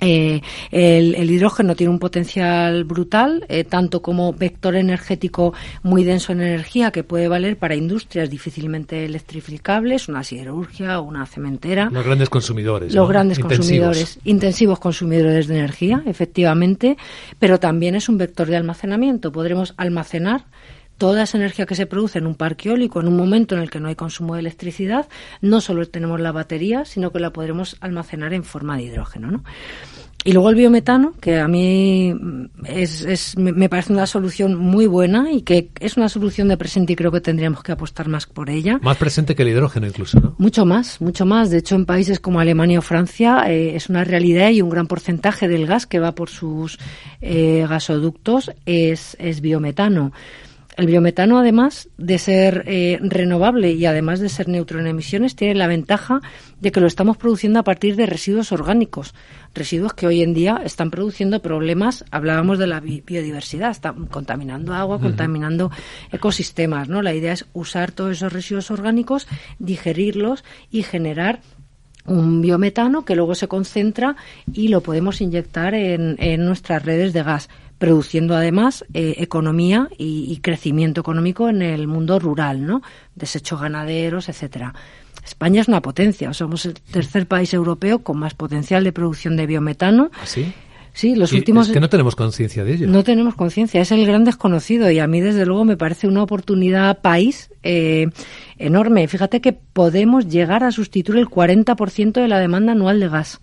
Eh, 0.04 0.42
el, 0.70 1.30
hidrógeno 1.30 1.74
tiene 1.74 1.90
un 1.90 1.98
potencial 1.98 2.84
brutal, 2.84 3.44
eh, 3.48 3.64
tanto 3.64 4.02
como 4.02 4.32
vector 4.32 4.76
energético 4.76 5.54
muy 5.82 6.04
denso 6.04 6.32
en 6.32 6.42
energía, 6.42 6.90
que 6.90 7.04
puede 7.04 7.28
valer 7.28 7.56
para 7.56 7.74
industrias 7.74 8.28
difícilmente 8.30 9.04
electrificables, 9.04 10.08
una 10.08 10.22
siderurgia 10.22 11.00
o 11.00 11.04
una 11.04 11.26
cementera. 11.26 11.88
Los 11.90 12.04
grandes 12.04 12.28
consumidores. 12.28 12.94
Los 12.94 13.08
grandes 13.08 13.38
consumidores, 13.38 14.18
intensivos 14.24 14.78
consumidores 14.78 15.46
de 15.46 15.58
energía, 15.58 16.02
efectivamente, 16.06 16.96
pero 17.38 17.58
también 17.58 17.94
es 17.94 18.08
un 18.08 18.18
vector 18.18 18.48
de 18.48 18.56
almacenamiento. 18.56 19.32
Podremos 19.32 19.74
almacenar 19.76 20.44
toda 20.98 21.22
esa 21.22 21.38
energía 21.38 21.66
que 21.66 21.74
se 21.74 21.86
produce 21.86 22.18
en 22.18 22.26
un 22.26 22.34
parque 22.34 22.68
eólico 22.68 23.00
en 23.00 23.08
un 23.08 23.16
momento 23.16 23.54
en 23.54 23.62
el 23.62 23.70
que 23.70 23.80
no 23.80 23.88
hay 23.88 23.94
consumo 23.94 24.34
de 24.34 24.40
electricidad, 24.40 25.08
no 25.40 25.60
solo 25.60 25.86
tenemos 25.88 26.20
la 26.20 26.32
batería, 26.32 26.84
sino 26.84 27.10
que 27.10 27.20
la 27.20 27.32
podremos 27.32 27.76
almacenar 27.80 28.32
en 28.32 28.44
forma 28.44 28.76
de 28.76 28.84
hidrógeno. 28.84 29.30
¿no? 29.30 29.44
Y 30.26 30.32
luego 30.32 30.48
el 30.48 30.54
biometano, 30.54 31.12
que 31.20 31.38
a 31.38 31.46
mí 31.46 32.14
es, 32.64 33.04
es, 33.04 33.36
me 33.36 33.68
parece 33.68 33.92
una 33.92 34.06
solución 34.06 34.54
muy 34.54 34.86
buena 34.86 35.30
y 35.30 35.42
que 35.42 35.68
es 35.80 35.98
una 35.98 36.08
solución 36.08 36.48
de 36.48 36.56
presente 36.56 36.94
y 36.94 36.96
creo 36.96 37.12
que 37.12 37.20
tendríamos 37.20 37.62
que 37.62 37.72
apostar 37.72 38.08
más 38.08 38.24
por 38.24 38.48
ella. 38.48 38.78
Más 38.80 38.96
presente 38.96 39.34
que 39.34 39.42
el 39.42 39.50
hidrógeno 39.50 39.86
incluso, 39.86 40.18
¿no? 40.18 40.34
Mucho 40.38 40.64
más, 40.64 41.02
mucho 41.02 41.26
más. 41.26 41.50
De 41.50 41.58
hecho, 41.58 41.74
en 41.74 41.84
países 41.84 42.20
como 42.20 42.40
Alemania 42.40 42.78
o 42.78 42.82
Francia 42.82 43.44
eh, 43.48 43.76
es 43.76 43.90
una 43.90 44.02
realidad 44.02 44.48
y 44.48 44.62
un 44.62 44.70
gran 44.70 44.86
porcentaje 44.86 45.46
del 45.46 45.66
gas 45.66 45.86
que 45.86 45.98
va 45.98 46.12
por 46.12 46.30
sus 46.30 46.78
eh, 47.20 47.66
gasoductos 47.68 48.50
es, 48.64 49.18
es 49.20 49.42
biometano. 49.42 50.12
El 50.76 50.86
biometano, 50.86 51.38
además 51.38 51.88
de 51.98 52.18
ser 52.18 52.64
eh, 52.66 52.98
renovable 53.00 53.72
y 53.72 53.86
además 53.86 54.18
de 54.18 54.28
ser 54.28 54.48
neutro 54.48 54.80
en 54.80 54.88
emisiones, 54.88 55.36
tiene 55.36 55.54
la 55.54 55.68
ventaja 55.68 56.20
de 56.60 56.72
que 56.72 56.80
lo 56.80 56.88
estamos 56.88 57.16
produciendo 57.16 57.60
a 57.60 57.62
partir 57.62 57.94
de 57.94 58.06
residuos 58.06 58.50
orgánicos, 58.50 59.14
residuos 59.54 59.94
que 59.94 60.08
hoy 60.08 60.22
en 60.22 60.34
día 60.34 60.60
están 60.64 60.90
produciendo 60.90 61.40
problemas. 61.40 62.04
Hablábamos 62.10 62.58
de 62.58 62.66
la 62.66 62.80
biodiversidad, 62.80 63.70
están 63.70 64.06
contaminando 64.06 64.74
agua, 64.74 65.00
contaminando 65.00 65.70
ecosistemas. 66.10 66.88
¿no? 66.88 67.02
La 67.02 67.14
idea 67.14 67.34
es 67.34 67.46
usar 67.52 67.92
todos 67.92 68.10
esos 68.10 68.32
residuos 68.32 68.72
orgánicos, 68.72 69.28
digerirlos 69.60 70.42
y 70.72 70.82
generar 70.82 71.40
un 72.06 72.42
biometano 72.42 73.04
que 73.04 73.14
luego 73.14 73.34
se 73.34 73.48
concentra 73.48 74.16
y 74.52 74.68
lo 74.68 74.82
podemos 74.82 75.20
inyectar 75.20 75.74
en, 75.74 76.16
en 76.18 76.44
nuestras 76.44 76.84
redes 76.84 77.12
de 77.12 77.22
gas 77.22 77.48
produciendo 77.78 78.34
además 78.36 78.84
eh, 78.94 79.14
economía 79.18 79.88
y, 79.98 80.38
crecimiento 80.42 81.00
económico 81.00 81.48
en 81.48 81.62
el 81.62 81.86
mundo 81.86 82.18
rural, 82.18 82.66
¿no? 82.66 82.82
Desechos 83.14 83.60
ganaderos, 83.60 84.28
etcétera. 84.28 84.74
España 85.24 85.62
es 85.62 85.68
una 85.68 85.80
potencia, 85.80 86.32
somos 86.34 86.66
el 86.66 86.74
tercer 86.74 87.26
país 87.26 87.54
europeo 87.54 88.00
con 88.00 88.18
más 88.18 88.34
potencial 88.34 88.84
de 88.84 88.92
producción 88.92 89.36
de 89.36 89.46
biometano. 89.46 90.10
¿Ah, 90.14 90.26
sí? 90.26 90.52
Sí, 90.92 91.16
los 91.16 91.32
últimos. 91.32 91.66
Es 91.66 91.72
que 91.72 91.80
no 91.80 91.88
tenemos 91.88 92.14
conciencia 92.14 92.62
de 92.62 92.74
ello. 92.74 92.86
No 92.86 93.02
tenemos 93.02 93.34
conciencia, 93.34 93.80
es 93.80 93.90
el 93.90 94.06
gran 94.06 94.22
desconocido 94.24 94.90
y 94.92 95.00
a 95.00 95.08
mí, 95.08 95.20
desde 95.20 95.44
luego, 95.44 95.64
me 95.64 95.76
parece 95.76 96.06
una 96.06 96.22
oportunidad 96.22 97.00
país 97.00 97.50
eh, 97.64 98.06
enorme. 98.58 99.08
Fíjate 99.08 99.40
que 99.40 99.52
podemos 99.52 100.28
llegar 100.28 100.62
a 100.62 100.70
sustituir 100.70 101.18
el 101.18 101.26
40% 101.26 102.12
de 102.12 102.28
la 102.28 102.38
demanda 102.38 102.72
anual 102.72 103.00
de 103.00 103.08
gas 103.08 103.40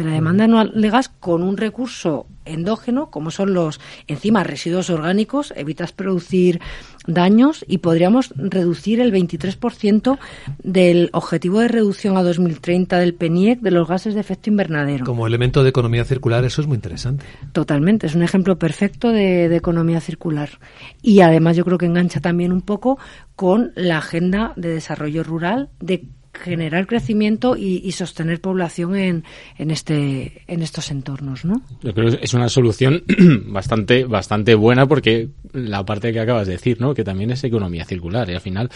de 0.00 0.08
la 0.08 0.14
demanda 0.14 0.44
anual 0.44 0.72
de 0.74 0.90
gas 0.90 1.08
con 1.08 1.42
un 1.42 1.56
recurso 1.56 2.26
endógeno, 2.44 3.10
como 3.10 3.30
son 3.30 3.54
los 3.54 3.80
encima 4.06 4.42
residuos 4.42 4.90
orgánicos, 4.90 5.52
evitas 5.56 5.92
producir 5.92 6.60
daños 7.06 7.64
y 7.68 7.78
podríamos 7.78 8.32
reducir 8.36 9.00
el 9.00 9.12
23% 9.12 10.18
del 10.62 11.10
objetivo 11.12 11.60
de 11.60 11.68
reducción 11.68 12.16
a 12.16 12.22
2030 12.22 12.98
del 12.98 13.14
PENIEC 13.14 13.60
de 13.60 13.70
los 13.70 13.86
gases 13.86 14.14
de 14.14 14.20
efecto 14.20 14.50
invernadero. 14.50 15.04
Como 15.04 15.26
elemento 15.26 15.62
de 15.62 15.70
economía 15.70 16.04
circular, 16.04 16.44
eso 16.44 16.60
es 16.60 16.66
muy 16.66 16.76
interesante. 16.76 17.24
Totalmente, 17.52 18.06
es 18.06 18.14
un 18.14 18.22
ejemplo 18.22 18.58
perfecto 18.58 19.10
de, 19.10 19.48
de 19.48 19.56
economía 19.56 20.00
circular. 20.00 20.50
Y 21.02 21.20
además 21.20 21.56
yo 21.56 21.64
creo 21.64 21.78
que 21.78 21.86
engancha 21.86 22.20
también 22.20 22.52
un 22.52 22.62
poco 22.62 22.98
con 23.36 23.72
la 23.74 23.98
agenda 23.98 24.52
de 24.56 24.70
desarrollo 24.70 25.22
rural, 25.22 25.70
de 25.80 26.04
generar 26.32 26.86
crecimiento 26.86 27.56
y, 27.56 27.90
sostener 27.92 28.40
población 28.40 28.96
en, 28.96 29.24
en, 29.58 29.70
este, 29.70 30.42
en 30.46 30.62
estos 30.62 30.90
entornos, 30.90 31.44
¿no? 31.44 31.62
Yo 31.82 31.92
creo 31.92 32.10
que 32.10 32.24
es 32.24 32.34
una 32.34 32.48
solución 32.48 33.02
bastante, 33.46 34.04
bastante 34.04 34.54
buena 34.54 34.86
porque 34.86 35.28
la 35.52 35.84
parte 35.84 36.12
que 36.12 36.20
acabas 36.20 36.46
de 36.46 36.52
decir, 36.52 36.80
¿no? 36.80 36.94
Que 36.94 37.04
también 37.04 37.30
es 37.32 37.42
economía 37.42 37.84
circular 37.84 38.30
y 38.30 38.34
al 38.34 38.40
final 38.40 38.70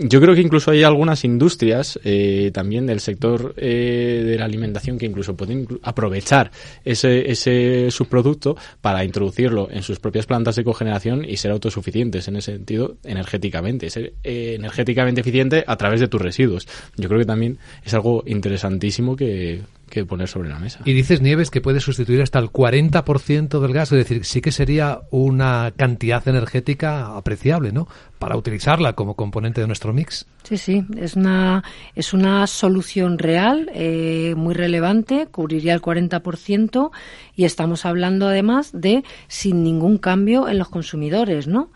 yo 0.00 0.20
creo 0.20 0.34
que 0.34 0.40
incluso 0.40 0.72
hay 0.72 0.82
algunas 0.82 1.24
industrias 1.24 1.98
eh, 2.04 2.50
también 2.52 2.86
del 2.86 3.00
sector 3.00 3.54
eh, 3.56 4.24
de 4.26 4.36
la 4.36 4.44
alimentación 4.44 4.98
que 4.98 5.06
incluso 5.06 5.36
pueden 5.36 5.66
aprovechar 5.82 6.50
ese, 6.84 7.30
ese 7.30 7.90
subproducto 7.90 8.56
para 8.80 9.04
introducirlo 9.04 9.68
en 9.70 9.82
sus 9.82 10.00
propias 10.00 10.26
plantas 10.26 10.56
de 10.56 10.64
cogeneración 10.64 11.24
y 11.24 11.36
ser 11.36 11.52
autosuficientes 11.52 12.26
en 12.28 12.36
ese 12.36 12.52
sentido 12.52 12.96
energéticamente, 13.04 13.88
ser 13.88 14.14
eh, 14.24 14.54
energéticamente 14.56 15.20
eficiente 15.20 15.64
a 15.66 15.76
través 15.76 16.00
de 16.00 16.08
tus 16.08 16.20
residuos 16.20 16.66
yo 16.96 17.08
creo 17.08 17.20
que 17.20 17.26
también 17.26 17.58
es 17.84 17.94
algo 17.94 18.22
interesantísimo 18.26 19.16
que, 19.16 19.62
poner 20.08 20.28
sobre 20.28 20.48
la 20.48 20.60
mesa. 20.60 20.78
Y 20.84 20.92
dices, 20.92 21.20
Nieves, 21.20 21.50
que 21.50 21.60
puede 21.60 21.80
sustituir 21.80 22.22
hasta 22.22 22.38
el 22.38 22.50
40% 22.52 23.58
del 23.58 23.72
gas, 23.72 23.90
es 23.90 23.98
decir, 23.98 24.24
sí 24.24 24.40
que 24.40 24.52
sería 24.52 25.00
una 25.10 25.72
cantidad 25.76 26.26
energética 26.28 27.16
apreciable, 27.16 27.72
¿no? 27.72 27.88
Para 28.20 28.36
utilizarla 28.36 28.92
como 28.92 29.14
componente 29.14 29.60
de 29.60 29.66
nuestro 29.66 29.92
mix. 29.92 30.26
Sí, 30.44 30.56
sí, 30.56 30.84
es 30.96 31.16
una, 31.16 31.64
es 31.96 32.12
una 32.12 32.46
solución 32.46 33.18
real, 33.18 33.72
eh, 33.74 34.34
muy 34.36 34.54
relevante, 34.54 35.26
cubriría 35.26 35.74
el 35.74 35.82
40% 35.82 36.90
y 37.34 37.44
estamos 37.44 37.84
hablando 37.84 38.28
además 38.28 38.70
de 38.72 39.02
sin 39.26 39.64
ningún 39.64 39.98
cambio 39.98 40.48
en 40.48 40.58
los 40.58 40.68
consumidores, 40.68 41.48
¿no? 41.48 41.70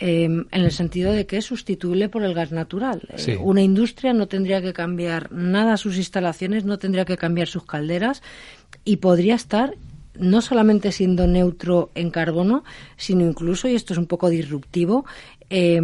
Em, 0.00 0.46
en 0.50 0.62
el 0.62 0.72
sentido 0.72 1.12
de 1.12 1.24
que 1.26 1.36
es 1.36 1.44
sustituible 1.44 2.08
por 2.08 2.24
el 2.24 2.34
gas 2.34 2.50
natural. 2.50 3.02
Eh, 3.16 3.36
una 3.40 3.62
industria 3.62 4.12
no 4.12 4.26
tendría 4.26 4.60
que 4.60 4.72
cambiar 4.72 5.30
nada 5.30 5.76
sus 5.76 5.96
instalaciones, 5.98 6.64
no 6.64 6.78
tendría 6.80 7.04
que 7.04 7.16
cambiar 7.16 7.46
sus 7.46 7.64
calderas 7.64 8.20
y 8.84 8.96
podría 8.96 9.36
estar 9.36 9.74
no 10.18 10.40
solamente 10.40 10.90
siendo 10.90 11.28
neutro 11.28 11.90
en 11.94 12.10
carbono, 12.10 12.64
sino 12.96 13.24
incluso, 13.24 13.68
y 13.68 13.76
esto 13.76 13.92
es 13.92 13.98
un 13.98 14.06
poco 14.06 14.30
disruptivo, 14.30 15.04
eh, 15.48 15.80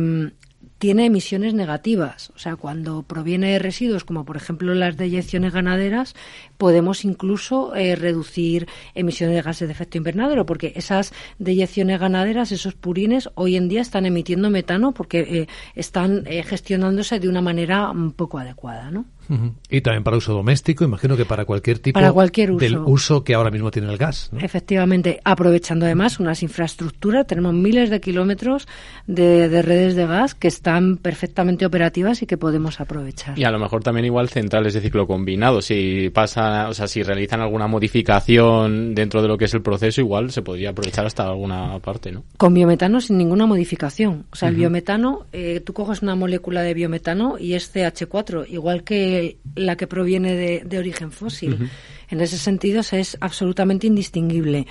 tiene 0.79 1.05
emisiones 1.05 1.53
negativas. 1.53 2.31
O 2.35 2.39
sea, 2.39 2.57
cuando 2.57 3.03
proviene 3.03 3.53
de 3.53 3.59
residuos, 3.59 4.05
como 4.05 4.25
por 4.25 4.39
ejemplo 4.39 4.75
las 4.75 4.97
deyecciones 4.97 5.53
ganaderas, 5.53 6.15
podemos 6.61 7.07
incluso 7.07 7.75
eh, 7.75 7.97
reducir 7.97 8.69
emisiones 8.95 9.35
de 9.35 9.43
gases 9.43 9.67
de 9.67 9.73
efecto 9.73 9.97
invernadero, 9.97 10.45
porque 10.45 10.75
esas 10.77 11.15
deyecciones 11.39 11.99
ganaderas, 11.99 12.53
esos 12.53 12.75
purines, 12.75 13.31
hoy 13.35 13.57
en 13.57 13.69
día 13.71 13.81
están 13.81 14.05
emitiendo 14.05 14.51
metano 14.51 14.93
porque 14.93 15.21
eh, 15.21 15.49
están 15.75 16.25
eh, 16.27 16.43
gestionándose 16.43 17.19
de 17.19 17.31
una 17.31 17.41
manera 17.41 17.91
un 17.91 18.13
poco 18.13 18.39
adecuada, 18.39 18.91
¿no? 18.91 19.07
Y 19.69 19.81
también 19.81 20.03
para 20.03 20.17
uso 20.17 20.33
doméstico, 20.33 20.85
imagino 20.85 21.17
que 21.17 21.25
para 21.25 21.45
cualquier 21.45 21.79
tipo 21.79 22.01
del 22.01 22.79
uso 22.79 23.23
que 23.23 23.35
ahora 23.35 23.51
mismo 23.51 23.71
tiene 23.71 23.89
el 23.89 23.97
gas. 23.97 24.29
Efectivamente, 24.41 25.21
aprovechando 25.25 25.87
además 25.87 26.19
unas 26.19 26.43
infraestructuras, 26.43 27.29
tenemos 27.29 27.55
miles 27.55 27.91
de 27.91 28.01
kilómetros 28.01 28.67
de, 29.07 29.63
redes 29.63 29.95
de 29.95 30.07
gas 30.07 30.35
que 30.35 30.49
están 30.49 30.97
perfectamente 30.97 31.65
operativas 31.65 32.23
y 32.23 32.27
que 32.27 32.37
podemos 32.37 32.81
aprovechar. 32.81 33.39
Y 33.39 33.45
a 33.45 33.53
lo 33.53 33.61
mejor 33.61 33.85
también 33.85 34.07
igual 34.07 34.29
centrales 34.31 34.75
de 34.75 34.81
ciclo 34.81 35.07
combinado, 35.07 35.63
si 35.63 36.11
pasa, 36.11 36.50
o 36.69 36.75
sea, 36.75 36.87
si 36.87 37.03
realizan 37.03 37.41
alguna 37.41 37.67
modificación 37.67 38.95
dentro 38.95 39.23
de 39.23 39.29
lo 39.29 39.39
que 39.39 39.47
es 39.47 39.55
el 39.55 39.63
proceso, 39.63 40.01
igual 40.01 40.31
se 40.31 40.43
podría 40.43 40.71
aprovechar 40.71 41.07
hasta 41.07 41.27
alguna 41.27 41.79
parte, 41.81 42.13
¿no? 42.13 42.25
Con 42.37 42.55
biometano 42.55 43.01
sin 43.01 43.19
ninguna 43.19 43.47
modificación. 43.47 44.27
O 44.31 44.37
sea, 44.37 44.49
el 44.49 44.57
biometano, 44.57 45.27
eh, 45.33 45.61
tú 45.65 45.73
coges 45.73 46.03
una 46.03 46.15
molécula 46.15 46.63
de 46.63 46.75
biometano 46.75 47.39
y 47.39 47.55
es 47.55 47.75
CH4, 47.75 48.47
igual 48.49 48.85
que 48.85 49.39
la 49.55 49.77
que 49.77 49.87
proviene 49.87 50.35
de, 50.35 50.79
origen 50.79 51.13
fósil. 51.13 51.71
En 52.09 52.21
ese 52.21 52.39
sentido 52.39 52.81
es 52.81 53.17
absolutamente 53.21 53.87
indistinguible. 53.87 54.67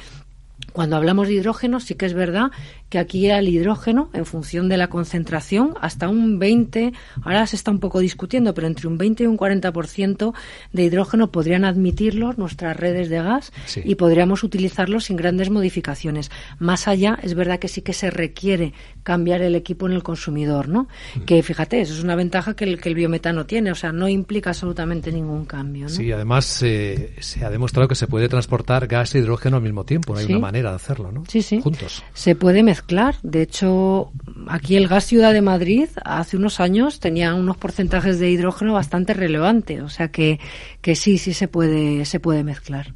Cuando 0.80 0.96
hablamos 0.96 1.28
de 1.28 1.34
hidrógeno, 1.34 1.82
sí 1.82 1.96
que 1.96 2.06
es 2.06 2.14
verdad 2.14 2.52
que 2.88 3.00
aquí 3.00 3.30
el 3.30 3.50
hidrógeno, 3.50 4.10
en 4.14 4.26
función 4.26 4.70
de 4.70 4.78
la 4.78 4.88
concentración, 4.88 5.74
hasta 5.82 6.08
un 6.08 6.40
20, 6.40 6.94
ahora 7.22 7.46
se 7.48 7.58
está 7.58 7.70
un 7.70 7.82
poco 7.82 8.00
discutiendo, 8.00 8.54
pero 8.54 8.66
entre 8.66 8.88
un 8.88 8.98
20 8.98 9.24
y 9.24 9.28
un 9.28 9.38
40% 9.38 10.34
de 10.72 10.84
hidrógeno 10.84 11.34
podrían 11.34 11.66
admitirlo 11.66 12.32
nuestras 12.38 12.78
redes 12.78 13.10
de 13.10 13.22
gas 13.22 13.52
y 13.84 13.96
podríamos 13.96 14.46
utilizarlo 14.46 15.02
sin 15.02 15.18
grandes 15.18 15.50
modificaciones. 15.50 16.32
Más 16.60 16.88
allá, 16.88 17.20
es 17.24 17.34
verdad 17.34 17.60
que 17.60 17.68
sí 17.68 17.82
que 17.82 17.92
se 17.92 18.10
requiere 18.10 18.74
cambiar 19.04 19.42
el 19.42 19.56
equipo 19.56 19.86
en 19.86 19.92
el 19.92 20.02
consumidor, 20.02 20.70
¿no? 20.70 20.88
Mm. 21.16 21.20
Que 21.26 21.44
fíjate, 21.44 21.82
eso 21.82 21.94
es 21.94 22.04
una 22.04 22.16
ventaja 22.16 22.56
que 22.56 22.64
el, 22.64 22.80
que 22.80 22.88
el 22.88 22.96
biometano 22.96 23.46
tiene, 23.46 23.72
o 23.72 23.76
sea, 23.76 23.92
no 23.92 24.08
implica 24.08 24.52
absolutamente 24.52 25.12
ningún 25.12 25.44
cambio. 25.44 25.84
¿no? 25.84 25.90
Sí, 25.90 26.10
además 26.12 26.64
eh, 26.64 27.16
se 27.20 27.44
ha 27.44 27.50
demostrado 27.50 27.90
que 27.90 27.96
se 27.96 28.08
puede 28.08 28.30
transportar 28.30 28.88
gas 28.88 29.14
e 29.14 29.20
hidrógeno 29.20 29.58
al 29.58 29.64
mismo 29.64 29.84
tiempo, 29.84 30.14
no 30.14 30.20
hay 30.20 30.26
una 30.26 30.40
manera 30.40 30.69
de 30.70 30.76
hacerlo, 30.76 31.12
¿no? 31.12 31.24
Sí, 31.28 31.42
sí. 31.42 31.62
Juntos. 31.62 32.04
Se 32.14 32.36
puede 32.36 32.64
mezclar. 32.64 33.16
De 33.24 33.42
hecho, 33.42 34.12
aquí 34.48 34.76
el 34.76 34.88
gas 34.88 35.06
Ciudad 35.06 35.34
de 35.34 35.42
Madrid 35.42 35.88
hace 36.04 36.38
unos 36.38 36.60
años 36.60 37.00
tenía 37.00 37.34
unos 37.34 37.58
porcentajes 37.58 38.20
de 38.20 38.30
hidrógeno 38.30 38.74
bastante 38.74 39.14
relevantes, 39.14 39.82
o 39.82 39.90
sea 39.90 40.10
que, 40.10 40.40
que 40.82 40.96
sí, 40.96 41.18
sí 41.18 41.34
se 41.34 41.48
puede, 41.48 42.06
se 42.06 42.20
puede 42.20 42.44
mezclar. 42.44 42.94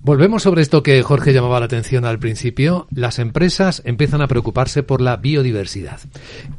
Volvemos 0.00 0.42
sobre 0.42 0.62
esto 0.62 0.82
que 0.82 1.02
Jorge 1.02 1.32
llamaba 1.32 1.60
la 1.60 1.66
atención 1.66 2.04
al 2.04 2.18
principio. 2.18 2.86
Las 2.90 3.18
empresas 3.18 3.82
empiezan 3.84 4.22
a 4.22 4.28
preocuparse 4.28 4.82
por 4.82 5.00
la 5.00 5.16
biodiversidad. 5.16 6.00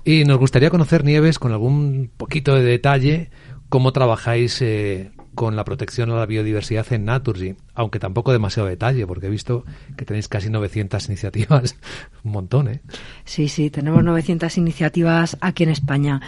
Y 0.04 0.24
nos 0.26 0.38
gustaría 0.38 0.70
conocer, 0.70 1.04
Nieves, 1.04 1.40
con 1.40 1.52
algún 1.52 2.12
poquito 2.16 2.56
de 2.56 2.64
detalle, 2.64 3.32
cómo 3.70 3.92
trabajáis 3.92 4.62
eh, 4.62 5.12
con 5.40 5.56
la 5.56 5.64
protección 5.64 6.12
a 6.12 6.16
la 6.16 6.26
biodiversidad 6.26 6.92
en 6.92 7.06
Naturgy, 7.06 7.56
aunque 7.74 7.98
tampoco 7.98 8.34
demasiado 8.34 8.68
detalle, 8.68 9.08
porque 9.08 9.28
he 9.28 9.30
visto 9.30 9.64
que 9.96 10.04
tenéis 10.04 10.28
casi 10.28 10.50
900 10.50 11.08
iniciativas, 11.08 11.78
un 12.26 12.34
montón, 12.34 12.68
¿eh? 12.68 12.82
Sí, 13.24 13.48
sí, 13.48 13.70
tenemos 13.70 14.04
900 14.04 14.58
iniciativas 14.58 15.38
aquí 15.40 15.64
en 15.64 15.70
España. 15.70 16.20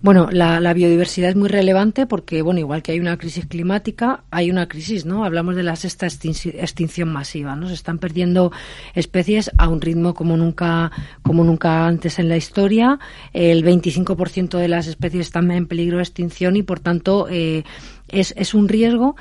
Bueno, 0.00 0.28
la, 0.30 0.72
biodiversidad 0.74 1.30
es 1.30 1.36
muy 1.36 1.48
relevante 1.48 2.06
porque, 2.06 2.42
bueno, 2.42 2.60
igual 2.60 2.82
que 2.82 2.92
hay 2.92 3.00
una 3.00 3.16
crisis 3.16 3.46
climática, 3.46 4.24
hay 4.30 4.50
una 4.50 4.68
crisis, 4.68 5.06
¿no? 5.06 5.24
Hablamos 5.24 5.56
de 5.56 5.62
la 5.62 5.76
sexta 5.76 6.06
extinción 6.06 7.12
masiva, 7.12 7.56
¿no? 7.56 7.68
Se 7.68 7.74
están 7.74 7.98
perdiendo 7.98 8.52
especies 8.94 9.50
a 9.56 9.68
un 9.68 9.80
ritmo 9.80 10.14
como 10.14 10.36
nunca, 10.36 10.92
como 11.22 11.44
nunca 11.44 11.86
antes 11.86 12.18
en 12.18 12.28
la 12.28 12.36
historia. 12.36 12.98
El 13.32 13.64
25% 13.64 14.58
de 14.58 14.68
las 14.68 14.86
especies 14.86 15.26
están 15.26 15.50
en 15.50 15.66
peligro 15.66 15.96
de 15.96 16.04
extinción 16.04 16.56
y, 16.56 16.62
por 16.62 16.78
tanto, 16.78 17.26
eh, 17.28 17.64
es, 18.08 18.34
es 18.36 18.54
un 18.54 18.68
riesgo 18.68 19.16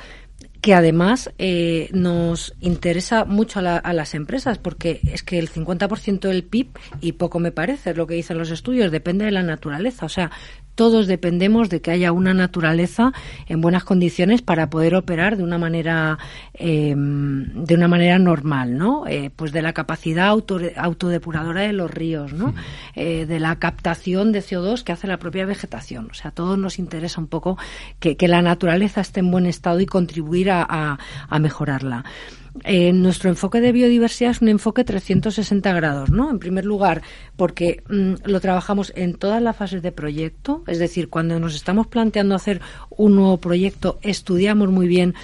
que 0.62 0.74
además 0.74 1.32
eh, 1.38 1.90
nos 1.94 2.54
interesa 2.60 3.26
mucho 3.26 3.60
a, 3.60 3.78
a, 3.78 3.94
las 3.94 4.16
empresas, 4.16 4.58
porque 4.58 5.00
es 5.04 5.24
que 5.24 5.40
el 5.40 5.50
50% 5.50 6.28
del 6.28 6.44
PIB, 6.44 6.70
y 7.00 7.14
poco 7.14 7.40
me 7.40 7.52
parece, 7.52 7.92
es 7.92 7.98
lo 7.98 8.08
que 8.08 8.16
dicen 8.16 8.38
los 8.38 8.52
estudios, 8.52 8.92
depende 8.92 9.26
de 9.26 9.32
la 9.32 9.44
naturaleza. 9.44 10.06
O 10.06 10.10
sea, 10.10 10.32
todos 10.78 11.08
dependemos 11.08 11.70
de 11.70 11.82
que 11.82 11.90
haya 11.90 12.12
una 12.12 12.36
naturaleza 12.36 13.12
en 13.48 13.62
buenas 13.62 13.84
condiciones 13.84 14.44
para 14.44 14.70
poder 14.70 14.94
operar 14.94 15.36
de 15.36 15.44
una 15.44 15.58
manera 15.58 16.20
eh, 16.54 16.94
de 16.96 17.74
una 17.74 17.88
manera 17.88 18.20
normal, 18.20 18.78
¿no? 18.78 19.08
Eh, 19.08 19.32
pues 19.36 19.52
de 19.52 19.64
la 19.64 19.74
capacidad 19.74 20.28
auto, 20.28 20.60
autodepuradora 20.78 21.62
de 21.62 21.74
los 21.74 21.90
ríos, 21.90 22.32
¿no? 22.32 22.54
Eh, 22.94 23.26
de 23.26 23.40
la 23.40 23.56
captación 23.58 24.32
de 24.32 24.40
CO2 24.40 24.84
que 24.84 24.92
hace 24.92 25.08
la 25.08 25.18
propia 25.18 25.48
vegetación. 25.48 26.10
O 26.12 26.14
sea, 26.14 26.30
a 26.30 26.34
todos 26.34 26.60
nos 26.60 26.78
interesa 26.78 27.20
un 27.20 27.28
poco 27.28 27.58
que, 28.00 28.16
que 28.16 28.28
la 28.28 28.44
naturaleza 28.44 29.02
esté 29.02 29.22
en 29.22 29.32
buen 29.32 29.48
estado 29.48 29.80
y 29.80 29.88
contribuir 29.88 30.52
a, 30.52 30.64
a, 30.70 31.00
a 31.28 31.40
mejorarla. 31.40 32.06
Eh, 32.64 32.94
nuestro 32.94 33.30
enfoque 33.30 33.62
de 33.62 33.72
biodiversidad 33.72 34.32
es 34.32 34.42
un 34.42 34.50
enfoque 34.50 34.84
360 34.84 35.74
grados, 35.74 36.10
¿no? 36.10 36.30
En 36.30 36.40
primer 36.40 36.66
lugar, 36.66 37.02
porque 37.36 37.84
mm, 37.90 38.14
lo 38.26 38.40
trabajamos 38.40 38.92
en 38.96 39.16
todas 39.16 39.42
las 39.42 39.56
fases 39.56 39.82
de 39.82 39.92
proyecto, 39.92 40.64
es 40.68 40.80
decir, 40.80 41.10
cuando 41.10 41.40
nos 41.40 41.56
estamos 41.56 41.88
planteando 41.88 42.36
hacer 42.36 42.62
un 42.90 43.16
nuevo 43.16 43.38
proyecto, 43.38 44.00
estudiamos 44.02 44.70
muy 44.70 44.88
bien 44.88 45.16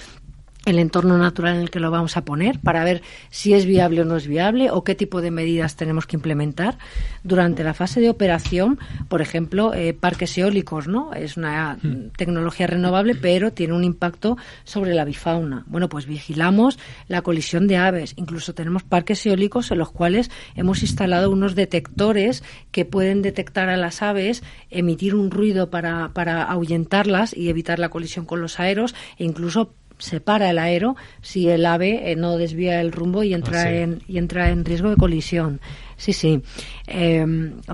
el 0.64 0.78
entorno 0.78 1.18
natural 1.18 1.56
en 1.56 1.62
el 1.62 1.70
que 1.70 1.80
lo 1.80 1.90
vamos 1.90 2.16
a 2.16 2.24
poner 2.24 2.58
para 2.60 2.84
ver 2.84 3.02
si 3.30 3.54
es 3.54 3.66
viable 3.66 4.00
o 4.00 4.04
no 4.04 4.16
es 4.16 4.26
viable 4.26 4.70
o 4.70 4.84
qué 4.84 4.94
tipo 4.94 5.20
de 5.20 5.30
medidas 5.30 5.76
tenemos 5.76 6.06
que 6.06 6.16
implementar 6.16 6.78
durante 7.22 7.64
la 7.64 7.74
fase 7.74 8.00
de 8.00 8.10
operación. 8.10 8.78
Por 9.08 9.20
ejemplo 9.20 9.74
eh, 9.74 9.92
parques 9.94 10.36
eólicos 10.38 10.88
no 10.88 11.12
es 11.12 11.36
una 11.36 11.78
hmm. 11.82 12.10
tecnología 12.16 12.66
renovable 12.66 13.14
pero 13.14 13.52
tiene 13.52 13.74
un 13.74 13.84
impacto 13.84 14.36
sobre 14.64 14.94
la 14.94 15.04
bifauna. 15.04 15.64
Bueno 15.66 15.88
pues 15.88 16.06
vigilamos 16.06 16.78
la 17.08 17.22
colisión 17.22 17.66
de 17.66 17.76
aves. 17.76 18.14
Incluso 18.16 18.54
tenemos 18.54 18.82
parques 18.82 19.24
eólicos 19.26 19.70
en 19.70 19.78
los 19.78 19.90
cuales 19.90 20.30
hemos 20.54 20.82
instalado 20.82 21.30
unos 21.30 21.54
detectores 21.54 22.42
que 22.70 22.84
pueden 22.84 23.22
detectar 23.22 23.68
a 23.68 23.76
las 23.76 24.02
aves 24.02 24.42
emitir 24.70 25.14
un 25.14 25.30
ruido 25.30 25.70
para, 25.70 26.10
para 26.14 26.44
ahuyentarlas 26.44 27.36
y 27.36 27.48
evitar 27.48 27.78
la 27.78 27.90
colisión 27.90 28.24
con 28.24 28.40
los 28.40 28.60
aeros 28.60 28.94
e 29.18 29.24
incluso 29.24 29.74
separa 30.04 30.50
el 30.50 30.58
aero 30.58 30.96
si 31.22 31.48
el 31.48 31.64
ave 31.66 32.10
eh, 32.12 32.16
no 32.16 32.36
desvía 32.36 32.80
el 32.80 32.92
rumbo 32.92 33.22
y 33.24 33.34
entra 33.34 33.62
Ah, 33.62 33.64
sí. 33.64 33.76
en 33.76 34.02
y 34.06 34.18
entra 34.18 34.50
en 34.50 34.64
riesgo 34.64 34.90
de 34.90 34.96
colisión. 34.96 35.60
Sí, 35.96 36.12
sí. 36.12 36.42
Eh, 36.86 37.24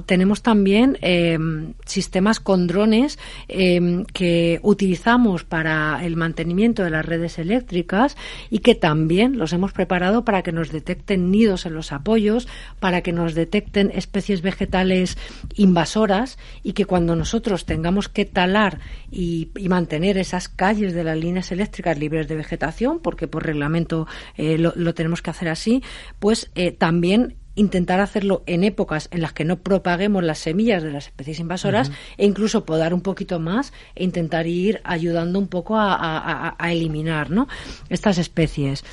tenemos 0.07 0.43
también 0.43 0.99
eh, 1.01 1.39
sistemas 1.85 2.41
con 2.41 2.67
drones 2.67 3.19
eh, 3.49 4.05
que 4.13 4.61
utilizamos 4.63 5.45
para 5.45 6.05
el 6.05 6.17
mantenimiento 6.17 6.85
de 6.85 6.91
las 6.91 7.05
redes 7.05 7.39
eléctricas 7.39 8.17
y 8.51 8.61
que 8.61 8.75
también 8.75 9.39
los 9.39 9.53
hemos 9.53 9.73
preparado 9.73 10.25
para 10.25 10.43
que 10.43 10.53
nos 10.53 10.71
detecten 10.71 11.31
nidos 11.31 11.67
en 11.67 11.75
los 11.75 11.93
apoyos, 11.93 12.49
para 12.79 13.03
que 13.03 13.13
nos 13.13 13.35
detecten 13.35 13.91
especies 13.95 14.43
vegetales 14.43 15.19
invasoras 15.57 16.39
y 16.63 16.73
que 16.73 16.85
cuando 16.85 17.17
nosotros 17.17 17.67
tengamos 17.67 18.09
que 18.09 18.25
talar 18.25 18.81
y, 19.11 19.51
mantener 19.71 20.19
esas 20.19 20.49
calles 20.49 20.95
de 20.95 21.05
las 21.05 21.17
líneas 21.17 21.53
eléctricas 21.53 21.97
libres 21.97 22.27
de 22.27 22.35
vegetación, 22.35 22.99
porque 22.99 23.29
por 23.29 23.47
reglamento 23.47 24.09
eh, 24.37 24.59
lo, 24.59 24.73
lo 24.75 24.95
tenemos 24.95 25.23
que 25.23 25.31
hacer 25.31 25.49
así, 25.49 25.85
pues 26.19 26.51
eh, 26.57 26.73
también 26.73 27.37
intentar 27.57 28.01
hacerlo 28.01 28.43
en 28.47 28.65
épocas 28.65 29.09
en 29.11 29.21
las 29.23 29.33
que 29.33 29.45
no 29.45 29.57
propaguemos 29.59 30.23
las 30.25 30.39
semillas 30.39 30.83
de 30.83 30.93
las 30.93 31.07
especies 31.07 31.41
invasoras 31.41 31.91
e 32.17 32.25
incluso 32.27 32.65
podar 32.65 32.95
un 32.95 33.01
poquito 33.03 33.41
más 33.41 33.73
e 33.95 34.05
intentar 34.05 34.47
ir 34.47 34.81
ayudando 34.85 35.39
un 35.39 35.49
poco 35.49 35.77
a, 35.77 35.95
a- 35.95 36.49
a- 36.49 36.57
a 36.59 36.73
eliminar 36.73 37.31
¿no? 37.31 37.49
estas 37.89 38.19
especies. 38.19 38.85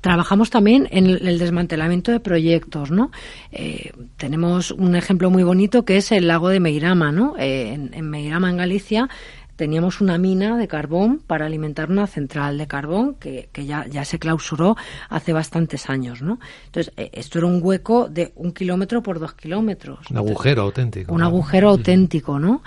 Trabajamos 0.00 0.50
también 0.50 0.86
en 0.90 1.06
el 1.06 1.26
el 1.26 1.38
desmantelamiento 1.38 2.12
de 2.12 2.20
proyectos, 2.20 2.90
¿no? 2.90 3.10
Eh, 3.52 3.90
tenemos 4.18 4.70
un 4.70 4.96
ejemplo 4.96 5.30
muy 5.30 5.44
bonito 5.44 5.86
que 5.86 5.96
es 5.96 6.12
el 6.12 6.26
lago 6.28 6.50
de 6.50 6.60
Meirama, 6.60 7.10
¿no? 7.10 7.36
Eh, 7.38 7.72
en, 7.72 7.94
en 7.94 8.10
Meirama, 8.10 8.50
en 8.50 8.58
Galicia, 8.58 9.08
teníamos 9.56 10.00
una 10.00 10.18
mina 10.18 10.56
de 10.56 10.68
carbón 10.68 11.20
para 11.26 11.46
alimentar 11.46 11.90
una 11.90 12.06
central 12.06 12.58
de 12.58 12.66
carbón 12.66 13.14
que, 13.14 13.48
que 13.52 13.66
ya, 13.66 13.86
ya 13.86 14.04
se 14.04 14.18
clausuró 14.18 14.76
hace 15.08 15.32
bastantes 15.32 15.88
años, 15.88 16.22
¿no? 16.22 16.38
Entonces, 16.66 16.92
eh, 16.96 17.10
esto 17.12 17.38
era 17.38 17.46
un 17.46 17.60
hueco 17.62 18.08
de 18.08 18.32
un 18.36 18.52
kilómetro 18.52 19.02
por 19.02 19.18
dos 19.18 19.34
kilómetros. 19.34 20.10
Un 20.10 20.16
agujero 20.16 20.62
auténtico. 20.62 21.12
Un 21.12 21.20
¿no? 21.20 21.26
agujero 21.26 21.70
auténtico, 21.70 22.38
¿no? 22.38 22.62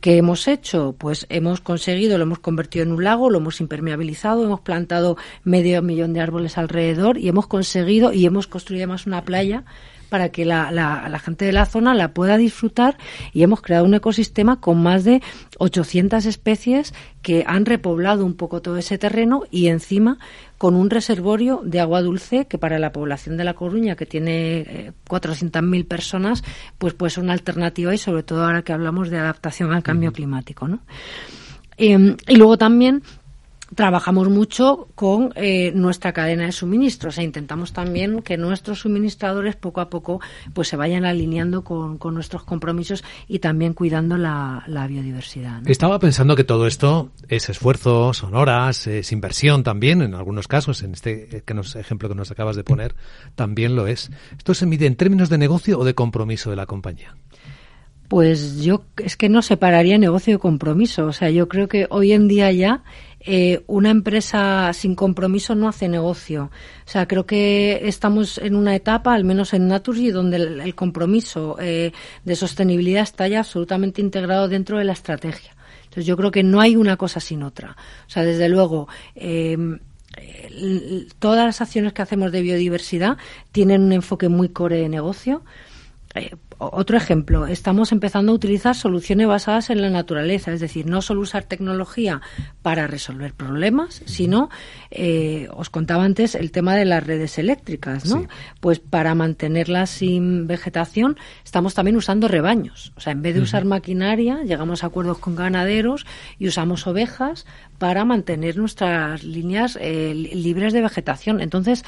¿Qué 0.00 0.16
hemos 0.16 0.46
hecho? 0.46 0.94
Pues 0.96 1.26
hemos 1.28 1.60
conseguido, 1.60 2.18
lo 2.18 2.22
hemos 2.22 2.38
convertido 2.38 2.84
en 2.84 2.92
un 2.92 3.02
lago, 3.02 3.30
lo 3.30 3.38
hemos 3.38 3.60
impermeabilizado, 3.60 4.44
hemos 4.44 4.60
plantado 4.60 5.16
medio 5.42 5.82
millón 5.82 6.12
de 6.12 6.20
árboles 6.20 6.56
alrededor 6.56 7.18
y 7.18 7.28
hemos 7.28 7.48
conseguido 7.48 8.12
y 8.12 8.24
hemos 8.24 8.46
construido 8.46 8.84
además 8.84 9.06
una 9.06 9.22
playa 9.22 9.64
para 10.08 10.30
que 10.30 10.44
la, 10.44 10.70
la- 10.70 11.08
la 11.08 11.18
gente 11.18 11.44
de 11.44 11.52
la 11.52 11.66
zona 11.66 11.94
la 11.94 12.12
pueda 12.14 12.36
disfrutar 12.36 12.96
y 13.32 13.42
hemos 13.42 13.60
creado 13.62 13.84
un 13.84 13.94
ecosistema 13.94 14.60
con 14.60 14.82
más 14.82 15.04
de 15.04 15.22
800 15.58 16.24
especies 16.26 16.94
que 17.22 17.44
han 17.46 17.66
repoblado 17.66 18.24
un 18.24 18.34
poco 18.34 18.62
todo 18.62 18.76
ese 18.78 18.96
terreno 18.98 19.42
y 19.50 19.68
encima 19.68 20.18
con 20.56 20.74
un 20.74 20.90
reservorio 20.90 21.60
de 21.64 21.80
agua 21.80 22.02
dulce 22.02 22.46
que 22.46 22.58
para 22.58 22.78
la 22.78 22.90
población 22.92 23.36
de 23.36 23.44
La 23.44 23.54
Coruña, 23.54 23.94
que 23.96 24.06
tiene 24.06 24.58
eh, 24.60 24.92
400.000 25.08 25.86
personas, 25.86 26.42
pues 26.78 26.94
pues 26.94 27.18
una 27.18 27.32
alternativa 27.32 27.94
y 27.94 27.98
sobre 27.98 28.22
todo 28.22 28.44
ahora 28.44 28.62
que 28.62 28.72
hablamos 28.72 29.10
de 29.10 29.18
adaptación 29.18 29.72
al 29.72 29.82
cambio 29.82 30.12
climático, 30.12 30.66
¿no? 30.66 30.80
Eh, 31.76 32.16
y 32.26 32.36
luego 32.36 32.58
también 32.58 33.02
trabajamos 33.74 34.28
mucho 34.28 34.88
con 34.94 35.32
eh, 35.34 35.72
nuestra 35.74 36.12
cadena 36.12 36.46
de 36.46 36.52
suministros 36.52 37.18
e 37.18 37.22
intentamos 37.22 37.72
también 37.72 38.22
que 38.22 38.36
nuestros 38.36 38.80
suministradores 38.80 39.56
poco 39.56 39.80
a 39.80 39.90
poco 39.90 40.20
pues 40.54 40.68
se 40.68 40.76
vayan 40.76 41.04
alineando 41.04 41.64
con, 41.64 41.98
con 41.98 42.14
nuestros 42.14 42.44
compromisos 42.44 43.04
y 43.26 43.40
también 43.40 43.74
cuidando 43.74 44.16
la, 44.16 44.64
la 44.66 44.86
biodiversidad. 44.86 45.62
¿no? 45.62 45.70
Estaba 45.70 45.98
pensando 45.98 46.36
que 46.36 46.44
todo 46.44 46.66
esto 46.66 47.10
es 47.28 47.48
esfuerzo, 47.48 48.14
son 48.14 48.34
horas, 48.34 48.86
es 48.86 49.12
inversión 49.12 49.62
también, 49.62 50.02
en 50.02 50.14
algunos 50.14 50.48
casos, 50.48 50.82
en 50.82 50.94
este 50.94 51.42
que 51.44 51.54
nos, 51.54 51.76
ejemplo 51.76 52.08
que 52.08 52.14
nos 52.14 52.30
acabas 52.30 52.56
de 52.56 52.64
poner, 52.64 52.94
también 53.34 53.76
lo 53.76 53.86
es. 53.86 54.10
¿Esto 54.36 54.54
se 54.54 54.66
mide 54.66 54.86
en 54.86 54.96
términos 54.96 55.28
de 55.28 55.38
negocio 55.38 55.78
o 55.78 55.84
de 55.84 55.94
compromiso 55.94 56.50
de 56.50 56.56
la 56.56 56.66
compañía? 56.66 57.16
Pues 58.08 58.62
yo 58.62 58.84
es 58.96 59.16
que 59.16 59.28
no 59.28 59.42
separaría 59.42 59.98
negocio 59.98 60.34
de 60.34 60.38
compromiso. 60.38 61.04
O 61.04 61.12
sea, 61.12 61.28
yo 61.30 61.46
creo 61.46 61.68
que 61.68 61.86
hoy 61.90 62.12
en 62.12 62.26
día 62.26 62.50
ya 62.52 62.82
eh, 63.20 63.62
una 63.66 63.90
empresa 63.90 64.72
sin 64.72 64.94
compromiso 64.94 65.54
no 65.54 65.68
hace 65.68 65.88
negocio. 65.88 66.50
O 66.86 66.90
sea, 66.90 67.06
creo 67.06 67.26
que 67.26 67.80
estamos 67.88 68.38
en 68.38 68.54
una 68.54 68.74
etapa, 68.74 69.14
al 69.14 69.24
menos 69.24 69.54
en 69.54 69.68
Naturgy, 69.68 70.10
donde 70.10 70.36
el, 70.36 70.74
compromiso 70.74 71.56
eh, 71.60 71.92
de 72.24 72.36
sostenibilidad 72.36 73.02
está 73.02 73.28
ya 73.28 73.40
absolutamente 73.40 74.00
integrado 74.00 74.48
dentro 74.48 74.78
de 74.78 74.84
la 74.84 74.92
estrategia. 74.92 75.56
Entonces, 75.84 76.06
yo 76.06 76.16
creo 76.16 76.30
que 76.30 76.42
no 76.42 76.60
hay 76.60 76.76
una 76.76 76.96
cosa 76.96 77.20
sin 77.20 77.42
otra. 77.42 77.76
O 78.06 78.10
sea, 78.10 78.22
desde 78.22 78.48
luego. 78.48 78.88
El- 79.14 79.80
todas 81.18 81.44
las 81.46 81.60
acciones 81.60 81.92
que 81.92 82.02
hacemos 82.02 82.32
de 82.32 82.42
biodiversidad 82.42 83.18
tienen 83.52 83.82
un 83.82 83.92
enfoque 83.92 84.28
muy 84.28 84.48
core 84.48 84.78
de 84.78 84.88
negocio. 84.88 85.42
Eh, 86.14 86.30
otro 86.58 86.96
ejemplo, 86.96 87.46
estamos 87.46 87.92
empezando 87.92 88.32
a 88.32 88.34
utilizar 88.34 88.74
soluciones 88.74 89.26
basadas 89.28 89.70
en 89.70 89.80
la 89.80 89.90
naturaleza, 89.90 90.52
es 90.52 90.60
decir, 90.60 90.86
no 90.86 91.00
solo 91.02 91.20
usar 91.20 91.44
tecnología 91.44 92.20
para 92.62 92.86
resolver 92.86 93.32
problemas, 93.32 94.02
sino, 94.06 94.50
eh, 94.90 95.48
os 95.52 95.70
contaba 95.70 96.04
antes 96.04 96.34
el 96.34 96.50
tema 96.50 96.74
de 96.74 96.84
las 96.84 97.04
redes 97.06 97.38
eléctricas, 97.38 98.06
¿no? 98.06 98.22
Sí. 98.22 98.26
Pues 98.60 98.80
para 98.80 99.14
mantenerlas 99.14 99.90
sin 99.90 100.46
vegetación, 100.46 101.16
estamos 101.44 101.74
también 101.74 101.96
usando 101.96 102.26
rebaños. 102.28 102.92
O 102.96 103.00
sea, 103.00 103.12
en 103.12 103.22
vez 103.22 103.34
de 103.34 103.40
usar 103.40 103.64
maquinaria, 103.64 104.42
llegamos 104.42 104.82
a 104.82 104.88
acuerdos 104.88 105.18
con 105.18 105.36
ganaderos 105.36 106.06
y 106.38 106.48
usamos 106.48 106.86
ovejas 106.86 107.46
para 107.78 108.04
mantener 108.04 108.56
nuestras 108.56 109.22
líneas 109.22 109.78
eh, 109.80 110.12
li- 110.14 110.34
libres 110.34 110.72
de 110.72 110.82
vegetación. 110.82 111.40
Entonces, 111.40 111.84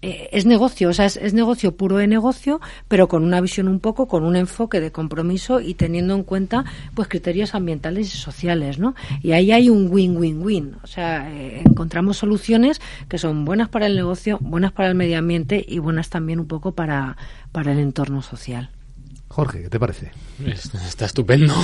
eh, 0.00 0.28
es 0.32 0.46
negocio, 0.46 0.88
o 0.88 0.92
sea, 0.92 1.06
es, 1.06 1.34
negocio 1.34 1.76
puro 1.76 1.96
de 1.96 2.06
negocio, 2.06 2.60
pero 2.88 3.08
con 3.08 3.24
una 3.24 3.40
visión 3.40 3.68
un 3.68 3.80
poco, 3.80 4.08
con 4.08 4.24
un 4.24 4.36
enfoque 4.36 4.80
de 4.80 4.90
compromiso 4.90 5.60
y 5.60 5.74
teniendo 5.74 6.14
en 6.14 6.24
cuenta 6.24 6.64
pues 6.94 7.08
criterios 7.08 7.54
ambientales 7.54 8.14
y 8.14 8.18
sociales, 8.18 8.78
¿no? 8.78 8.94
Y 9.22 9.32
ahí 9.32 9.52
hay 9.52 9.68
un 9.70 9.88
win-win-win, 9.90 10.76
o 10.82 10.86
sea, 10.86 11.30
eh, 11.30 11.62
encontramos 11.64 12.16
soluciones 12.16 12.80
que 13.08 13.18
son 13.18 13.44
buenas 13.44 13.68
para 13.68 13.86
el 13.86 13.96
negocio, 13.96 14.38
buenas 14.40 14.72
para 14.72 14.88
el 14.88 14.94
medio 14.94 15.18
ambiente 15.18 15.64
y 15.66 15.78
buenas 15.78 16.10
también 16.10 16.40
un 16.40 16.46
poco 16.46 16.72
para, 16.72 17.16
para 17.52 17.72
el 17.72 17.78
entorno 17.78 18.22
social. 18.22 18.70
Jorge, 19.32 19.62
¿qué 19.62 19.68
te 19.70 19.80
parece? 19.80 20.10
Es- 20.46 20.74
Está 20.74 21.06
estupendo. 21.06 21.54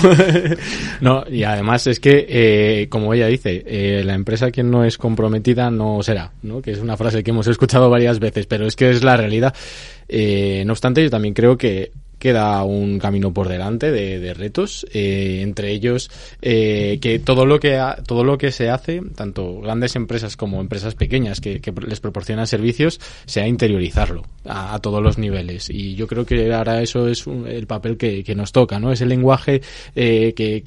no, 1.03 1.25
y 1.31 1.43
además 1.45 1.87
es 1.87 2.01
que, 2.01 2.25
eh, 2.29 2.89
como 2.89 3.13
ella 3.13 3.27
dice, 3.27 3.63
eh, 3.67 4.03
la 4.05 4.15
empresa 4.15 4.51
que 4.51 4.63
no 4.63 4.85
es 4.85 4.97
comprometida 4.97 5.71
no 5.71 6.03
será, 6.03 6.33
¿no? 6.43 6.63
Que 6.63 6.71
es 6.73 6.79
una 6.79 6.97
frase 6.97 7.23
que 7.23 7.31
hemos 7.31 7.47
escuchado 7.47 7.91
varias 7.91 8.21
veces, 8.21 8.47
pero 8.47 8.67
es 8.67 8.75
que 8.75 8.89
es 8.91 9.05
la 9.05 9.17
realidad. 9.19 9.55
Eh, 10.09 10.63
no 10.67 10.73
obstante, 10.73 11.03
yo 11.03 11.11
también 11.11 11.35
creo 11.35 11.59
que 11.59 11.93
queda 12.19 12.63
un 12.65 12.99
camino 12.99 13.33
por 13.33 13.49
delante 13.49 13.91
de, 13.91 14.35
retos, 14.35 14.87
eh, 14.93 15.41
entre 15.43 15.71
ellos 15.71 16.11
eh, 16.43 16.99
que 17.01 17.19
todo 17.19 17.47
lo 17.47 17.61
que 17.61 17.81
todo 18.07 18.25
lo 18.25 18.39
que 18.39 18.53
se 18.53 18.71
hace, 18.71 19.01
tanto 19.15 19.61
grandes 19.61 19.97
empresas 19.97 20.37
como 20.37 20.61
empresas 20.61 20.95
pequeñas 20.95 21.41
que, 21.41 21.61
les 21.87 22.01
proporcionan 22.01 22.47
servicios, 22.47 23.01
sea 23.27 23.47
interiorizarlo 23.47 24.25
a, 24.45 24.79
todos 24.81 25.03
los 25.03 25.19
niveles. 25.19 25.71
Y 25.71 25.95
yo 25.95 26.07
creo 26.07 26.25
que 26.25 26.53
ahora 26.53 26.83
eso 26.83 27.09
es 27.09 27.27
el 27.27 27.67
papel 27.67 27.97
que, 27.97 28.35
nos 28.35 28.53
toca, 28.53 28.79
¿no? 28.79 28.93
Ese 28.93 29.07
lenguaje 29.07 29.63
eh, 29.97 30.33
que, 30.35 30.63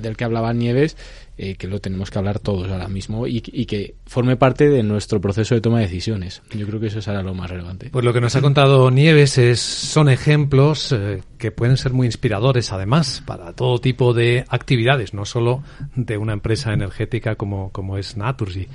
del 0.00 0.16
que 0.16 0.24
hablaba 0.24 0.52
Nieves 0.52 0.96
eh, 1.42 1.54
que 1.54 1.68
lo 1.68 1.80
tenemos 1.80 2.10
que 2.10 2.18
hablar 2.18 2.38
todos 2.38 2.70
ahora 2.70 2.86
mismo 2.86 3.26
y, 3.26 3.40
que 3.40 3.94
forme 4.04 4.36
parte 4.36 4.68
de 4.68 4.82
nuestro 4.82 5.22
proceso 5.22 5.54
de 5.54 5.62
toma 5.62 5.78
de 5.78 5.84
decisiones. 5.84 6.42
Yo 6.52 6.66
creo 6.66 6.78
que 6.78 6.88
eso 6.88 7.00
será 7.00 7.22
lo 7.22 7.32
más 7.32 7.48
relevante. 7.48 7.88
Pues 7.90 8.04
lo 8.04 8.12
que 8.12 8.20
nos 8.20 8.36
ha 8.36 8.42
contado 8.42 8.90
Nieves 8.90 9.38
es, 9.38 9.58
son 9.58 10.10
ejemplos 10.10 10.92
eh, 10.92 11.22
que 11.38 11.50
pueden 11.50 11.78
ser 11.78 11.94
muy 11.94 12.06
inspiradores, 12.06 12.72
además, 12.72 13.22
para 13.24 13.54
todo 13.54 13.78
tipo 13.78 14.12
de 14.12 14.44
actividades, 14.50 15.14
no 15.14 15.24
solo 15.24 15.62
de 15.96 16.18
una 16.18 16.34
empresa 16.34 16.74
energética 16.74 17.36
como, 17.36 17.70
como 17.70 17.96
es 17.96 18.18
Naturgy. 18.18 18.68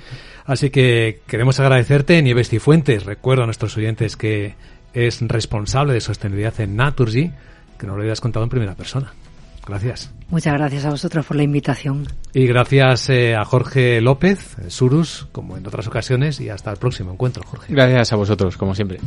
Así 0.44 0.70
que 0.70 1.20
queremos 1.28 1.60
agradecerte, 1.60 2.20
Nieves 2.20 2.48
Cifuentes. 2.48 3.04
Recuerdo 3.04 3.44
a 3.44 3.46
nuestros 3.46 3.76
oyentes 3.76 4.16
que 4.16 4.56
es 4.92 5.20
responsable 5.20 5.92
de 5.92 6.00
sostenibilidad 6.00 6.60
en 6.60 6.74
Naturgy, 6.74 7.30
que 7.78 7.86
nos 7.86 7.96
lo 7.96 8.02
hayas 8.02 8.20
contado 8.20 8.42
en 8.42 8.50
primera 8.50 8.74
persona. 8.74 9.12
Gracias. 9.66 10.12
Muchas 10.28 10.54
gracias 10.54 10.84
a 10.84 10.90
vosotros 10.90 11.26
por 11.26 11.36
la 11.36 11.42
invitación. 11.42 12.06
Y 12.32 12.46
gracias 12.46 13.10
eh, 13.10 13.34
a 13.34 13.44
Jorge 13.44 14.00
López, 14.00 14.56
Surus, 14.68 15.28
como 15.32 15.56
en 15.56 15.66
otras 15.66 15.86
ocasiones, 15.88 16.40
y 16.40 16.48
hasta 16.48 16.70
el 16.70 16.76
próximo 16.76 17.12
encuentro, 17.12 17.42
Jorge. 17.44 17.72
Gracias 17.72 18.12
a 18.12 18.16
vosotros, 18.16 18.56
como 18.56 18.74
siempre. 18.74 19.00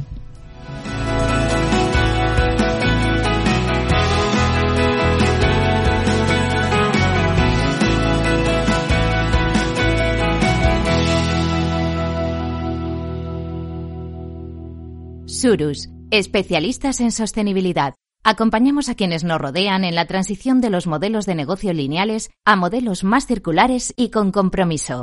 Surus, 15.26 15.90
especialistas 16.12 17.00
en 17.00 17.14
sostenibilidad. 17.14 17.94
Acompañamos 18.24 18.90
a 18.90 18.96
quienes 18.96 19.24
nos 19.24 19.40
rodean 19.40 19.86
en 19.86 19.96
la 19.96 20.06
transición 20.06 20.60
de 20.60 20.70
los 20.70 20.88
modelos 20.88 21.26
de 21.26 21.36
negocio 21.36 21.72
lineales 21.74 22.30
a 22.46 22.58
modelos 22.58 23.04
más 23.04 23.26
circulares 23.26 23.94
y 23.96 24.10
con 24.10 24.32
compromiso. 24.32 24.98